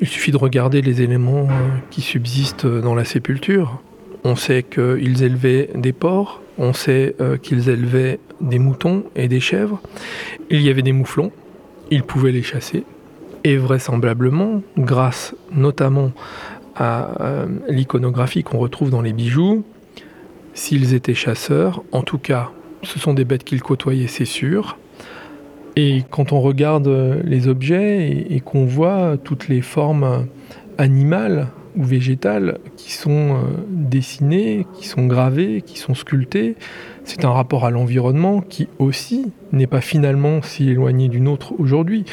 Il 0.00 0.06
suffit 0.06 0.30
de 0.30 0.36
regarder 0.36 0.80
les 0.80 1.02
éléments 1.02 1.48
qui 1.90 2.02
subsistent 2.02 2.66
dans 2.66 2.94
la 2.94 3.04
sépulture. 3.04 3.80
On 4.22 4.36
sait 4.36 4.62
qu'ils 4.64 5.22
élevaient 5.22 5.70
des 5.74 5.92
porcs, 5.92 6.40
on 6.58 6.72
sait 6.72 7.14
qu'ils 7.40 7.68
élevaient 7.68 8.18
des 8.40 8.58
moutons 8.58 9.04
et 9.14 9.28
des 9.28 9.38
chèvres. 9.38 9.80
Il 10.50 10.60
y 10.60 10.70
avait 10.70 10.82
des 10.82 10.90
mouflons, 10.90 11.30
ils 11.92 12.02
pouvaient 12.02 12.32
les 12.32 12.42
chasser. 12.42 12.82
Et 13.44 13.56
vraisemblablement, 13.56 14.62
grâce 14.76 15.36
notamment 15.52 16.10
à 16.74 17.46
l'iconographie 17.68 18.42
qu'on 18.42 18.58
retrouve 18.58 18.90
dans 18.90 19.02
les 19.02 19.12
bijoux, 19.12 19.62
s'ils 20.52 20.94
étaient 20.94 21.14
chasseurs, 21.14 21.84
en 21.92 22.02
tout 22.02 22.18
cas, 22.18 22.50
ce 22.82 22.98
sont 22.98 23.14
des 23.14 23.24
bêtes 23.24 23.44
qu'ils 23.44 23.62
côtoyaient, 23.62 24.08
c'est 24.08 24.24
sûr. 24.24 24.78
Et 25.76 26.02
quand 26.10 26.32
on 26.32 26.40
regarde 26.40 26.88
euh, 26.88 27.20
les 27.24 27.48
objets 27.48 28.26
et, 28.28 28.40
qu'on 28.40 28.66
voit 28.66 29.16
toutes 29.22 29.48
les 29.48 29.62
formes 29.62 30.26
animales 30.76 31.48
ou 31.76 31.84
végétales 31.84 32.58
qui 32.76 32.92
sont 32.92 33.10
euh, 33.10 33.38
dessinées, 33.68 34.66
qui 34.74 34.86
sont 34.86 35.06
gravées, 35.06 35.62
qui 35.62 35.78
sont 35.78 35.94
sculptées, 35.94 36.56
c'est 37.04 37.24
un 37.24 37.30
rapport 37.30 37.64
à 37.64 37.70
l'environnement 37.70 38.42
qui 38.42 38.68
aussi 38.78 39.32
n'est 39.52 39.66
pas 39.66 39.80
finalement 39.80 40.42
si 40.42 40.68
éloigné 40.68 41.08
d'une 41.08 41.26
autre 41.26 41.54
aujourd'hui. 41.58 42.04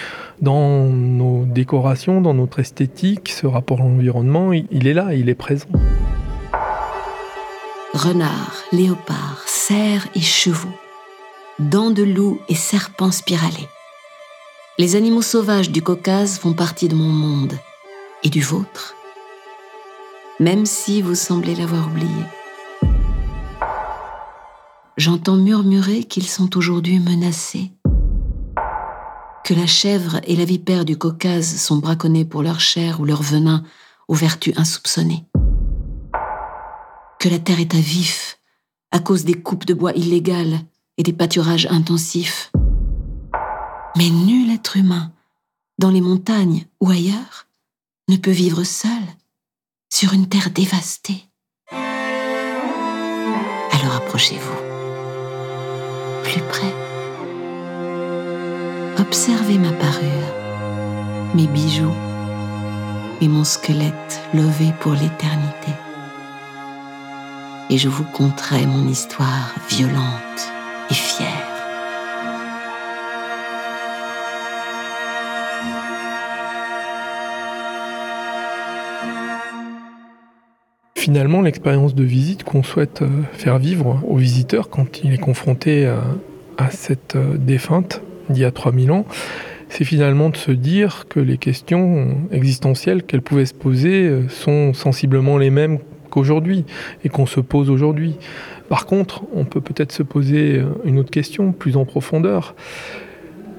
Dans 0.41 0.85
nos 0.85 1.43
décorations, 1.45 2.21
dans 2.21 2.33
notre 2.33 2.59
esthétique, 2.59 3.29
ce 3.29 3.45
rapport 3.45 3.81
à 3.81 3.83
l'environnement, 3.83 4.53
il 4.53 4.87
est 4.87 4.93
là, 4.93 5.13
il 5.13 5.29
est 5.29 5.35
présent. 5.35 5.67
Renards, 7.93 8.63
léopards, 8.71 9.43
cerfs 9.45 10.07
et 10.15 10.21
chevaux 10.21 10.69
dents 11.59 11.91
de 11.91 12.03
loup 12.03 12.39
et 12.47 12.55
serpents 12.55 13.11
spiralés. 13.11 13.67
Les 14.77 14.95
animaux 14.95 15.21
sauvages 15.21 15.71
du 15.71 15.81
Caucase 15.81 16.39
font 16.39 16.53
partie 16.53 16.87
de 16.87 16.95
mon 16.95 17.09
monde 17.09 17.53
et 18.23 18.29
du 18.29 18.39
vôtre, 18.41 18.95
même 20.39 20.65
si 20.65 21.01
vous 21.01 21.15
semblez 21.15 21.55
l'avoir 21.55 21.87
oublié. 21.87 22.23
J'entends 24.95 25.35
murmurer 25.35 26.05
qu'ils 26.05 26.27
sont 26.27 26.55
aujourd'hui 26.55 26.99
menacés, 26.99 27.71
que 29.43 29.53
la 29.53 29.67
chèvre 29.67 30.21
et 30.23 30.37
la 30.37 30.45
vipère 30.45 30.85
du 30.85 30.97
Caucase 30.97 31.57
sont 31.57 31.77
braconnés 31.77 32.25
pour 32.25 32.41
leur 32.41 32.61
chair 32.61 33.01
ou 33.01 33.05
leur 33.05 33.21
venin 33.21 33.63
aux 34.07 34.15
vertus 34.15 34.57
insoupçonnées, 34.57 35.25
que 37.19 37.27
la 37.27 37.39
terre 37.39 37.59
est 37.59 37.75
à 37.75 37.79
vif 37.79 38.37
à 38.91 38.99
cause 38.99 39.23
des 39.23 39.35
coupes 39.35 39.65
de 39.65 39.73
bois 39.73 39.93
illégales 39.93 40.61
et 40.99 41.03
des 41.03 41.13
pâturages 41.13 41.65
intensifs. 41.71 42.51
Mais 43.95 44.09
nul 44.09 44.51
être 44.51 44.77
humain, 44.77 45.11
dans 45.79 45.89
les 45.89 46.01
montagnes 46.01 46.65
ou 46.81 46.89
ailleurs, 46.89 47.47
ne 48.09 48.17
peut 48.17 48.31
vivre 48.31 48.63
seul 48.63 48.91
sur 49.91 50.13
une 50.13 50.27
terre 50.27 50.51
dévastée. 50.51 51.23
Alors 53.71 53.95
approchez-vous, 53.95 54.59
plus 56.23 56.41
près. 56.41 56.75
Observez 58.99 59.57
ma 59.57 59.71
parure, 59.71 60.33
mes 61.33 61.47
bijoux 61.47 61.95
et 63.21 63.27
mon 63.29 63.45
squelette 63.45 64.21
levé 64.33 64.73
pour 64.81 64.91
l'éternité. 64.91 65.71
Et 67.69 67.77
je 67.77 67.87
vous 67.87 68.03
conterai 68.03 68.65
mon 68.65 68.87
histoire 68.87 69.53
violente 69.69 70.58
et 70.91 70.95
Finalement, 80.95 81.41
l'expérience 81.41 81.95
de 81.95 82.03
visite 82.03 82.43
qu'on 82.43 82.61
souhaite 82.61 83.01
euh, 83.01 83.07
faire 83.33 83.57
vivre 83.57 84.01
aux 84.07 84.17
visiteurs 84.17 84.69
quand 84.69 85.03
il 85.03 85.13
est 85.13 85.17
confronté 85.17 85.87
à, 85.87 86.03
à 86.57 86.69
cette 86.69 87.15
euh, 87.15 87.37
défunte 87.37 88.01
d'il 88.29 88.43
y 88.43 88.45
a 88.45 88.51
3000 88.51 88.91
ans, 88.91 89.05
c'est 89.69 89.85
finalement 89.85 90.29
de 90.29 90.37
se 90.37 90.51
dire 90.51 91.05
que 91.09 91.19
les 91.19 91.37
questions 91.37 92.17
existentielles 92.31 93.03
qu'elle 93.03 93.21
pouvait 93.21 93.45
se 93.45 93.53
poser 93.53 94.07
euh, 94.07 94.27
sont 94.29 94.73
sensiblement 94.73 95.37
les 95.37 95.49
mêmes 95.49 95.79
qu'aujourd'hui 96.09 96.65
et 97.03 97.09
qu'on 97.09 97.25
se 97.25 97.39
pose 97.39 97.69
aujourd'hui. 97.69 98.17
Par 98.69 98.85
contre, 98.85 99.23
on 99.33 99.45
peut 99.45 99.61
peut-être 99.61 99.91
se 99.91 100.03
poser 100.03 100.59
euh, 100.59 100.67
une 100.85 100.99
autre 100.99 101.09
question, 101.09 101.51
plus 101.51 101.75
en 101.75 101.85
profondeur. 101.85 102.55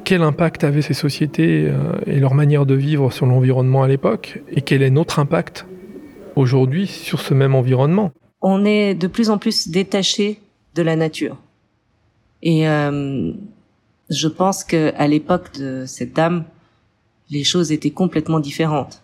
Quel 0.04 0.22
impact 0.22 0.62
avaient 0.62 0.82
ces 0.82 0.94
sociétés 0.94 1.66
euh, 1.68 1.92
et 2.06 2.20
leur 2.20 2.34
manière 2.34 2.64
de 2.64 2.74
vivre 2.74 3.12
sur 3.12 3.26
l'environnement 3.26 3.82
à 3.82 3.88
l'époque 3.88 4.40
Et 4.52 4.62
quel 4.62 4.82
est 4.82 4.90
notre 4.90 5.18
impact 5.18 5.66
aujourd'hui 6.36 6.86
sur 6.86 7.20
ce 7.20 7.34
même 7.34 7.56
environnement? 7.56 8.12
On 8.40 8.64
est 8.64 8.94
de 8.94 9.08
plus 9.08 9.30
en 9.30 9.38
plus 9.38 9.68
détaché 9.68 10.40
de 10.76 10.82
la 10.82 10.94
nature. 10.94 11.36
Et 12.42 12.68
euh, 12.68 13.32
je 14.08 14.28
pense 14.28 14.62
qu'à 14.62 15.08
l'époque 15.08 15.58
de 15.58 15.84
cette 15.86 16.12
dame, 16.12 16.44
les 17.30 17.42
choses 17.42 17.72
étaient 17.72 17.90
complètement 17.90 18.38
différentes. 18.38 19.02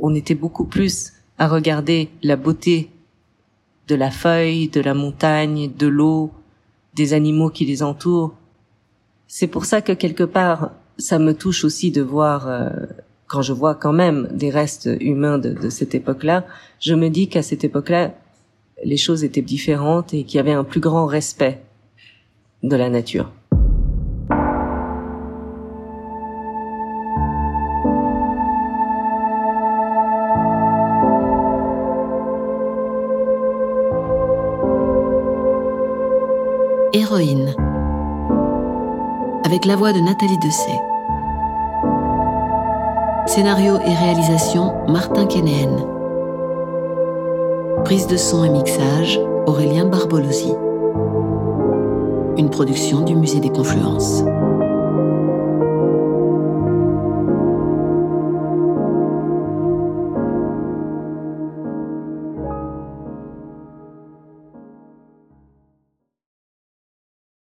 On 0.00 0.14
était 0.14 0.34
beaucoup 0.34 0.64
plus 0.64 1.14
à 1.38 1.48
regarder 1.48 2.10
la 2.22 2.36
beauté 2.36 2.90
de 3.88 3.94
la 3.94 4.10
feuille, 4.10 4.68
de 4.68 4.80
la 4.80 4.94
montagne, 4.94 5.70
de 5.76 5.86
l'eau, 5.86 6.30
des 6.94 7.14
animaux 7.14 7.50
qui 7.50 7.64
les 7.64 7.82
entourent. 7.82 8.34
C'est 9.26 9.46
pour 9.46 9.64
ça 9.64 9.80
que 9.82 9.92
quelque 9.92 10.24
part, 10.24 10.70
ça 10.98 11.18
me 11.18 11.32
touche 11.32 11.64
aussi 11.64 11.90
de 11.90 12.02
voir, 12.02 12.48
euh, 12.48 12.68
quand 13.26 13.42
je 13.42 13.52
vois 13.52 13.74
quand 13.74 13.92
même 13.92 14.28
des 14.32 14.50
restes 14.50 14.88
humains 15.00 15.38
de, 15.38 15.50
de 15.50 15.70
cette 15.70 15.94
époque-là, 15.94 16.44
je 16.80 16.94
me 16.94 17.08
dis 17.08 17.28
qu'à 17.28 17.42
cette 17.42 17.64
époque-là, 17.64 18.14
les 18.84 18.96
choses 18.96 19.24
étaient 19.24 19.42
différentes 19.42 20.14
et 20.14 20.24
qu'il 20.24 20.36
y 20.36 20.40
avait 20.40 20.52
un 20.52 20.64
plus 20.64 20.80
grand 20.80 21.06
respect 21.06 21.60
de 22.62 22.76
la 22.76 22.90
nature. 22.90 23.30
Héroïne, 36.98 37.54
avec 39.44 39.64
la 39.66 39.76
voix 39.76 39.92
de 39.92 40.00
Nathalie 40.00 40.38
Dessay. 40.38 40.80
Scénario 43.26 43.76
et 43.76 43.94
réalisation 43.94 44.74
Martin 44.88 45.26
Kenéen. 45.26 45.76
Prise 47.84 48.08
de 48.08 48.16
son 48.16 48.42
et 48.42 48.50
mixage 48.50 49.20
Aurélien 49.46 49.84
Barbolosi. 49.84 50.52
Une 52.36 52.50
production 52.50 53.02
du 53.02 53.14
Musée 53.14 53.38
des 53.38 53.50
Confluences. 53.50 54.24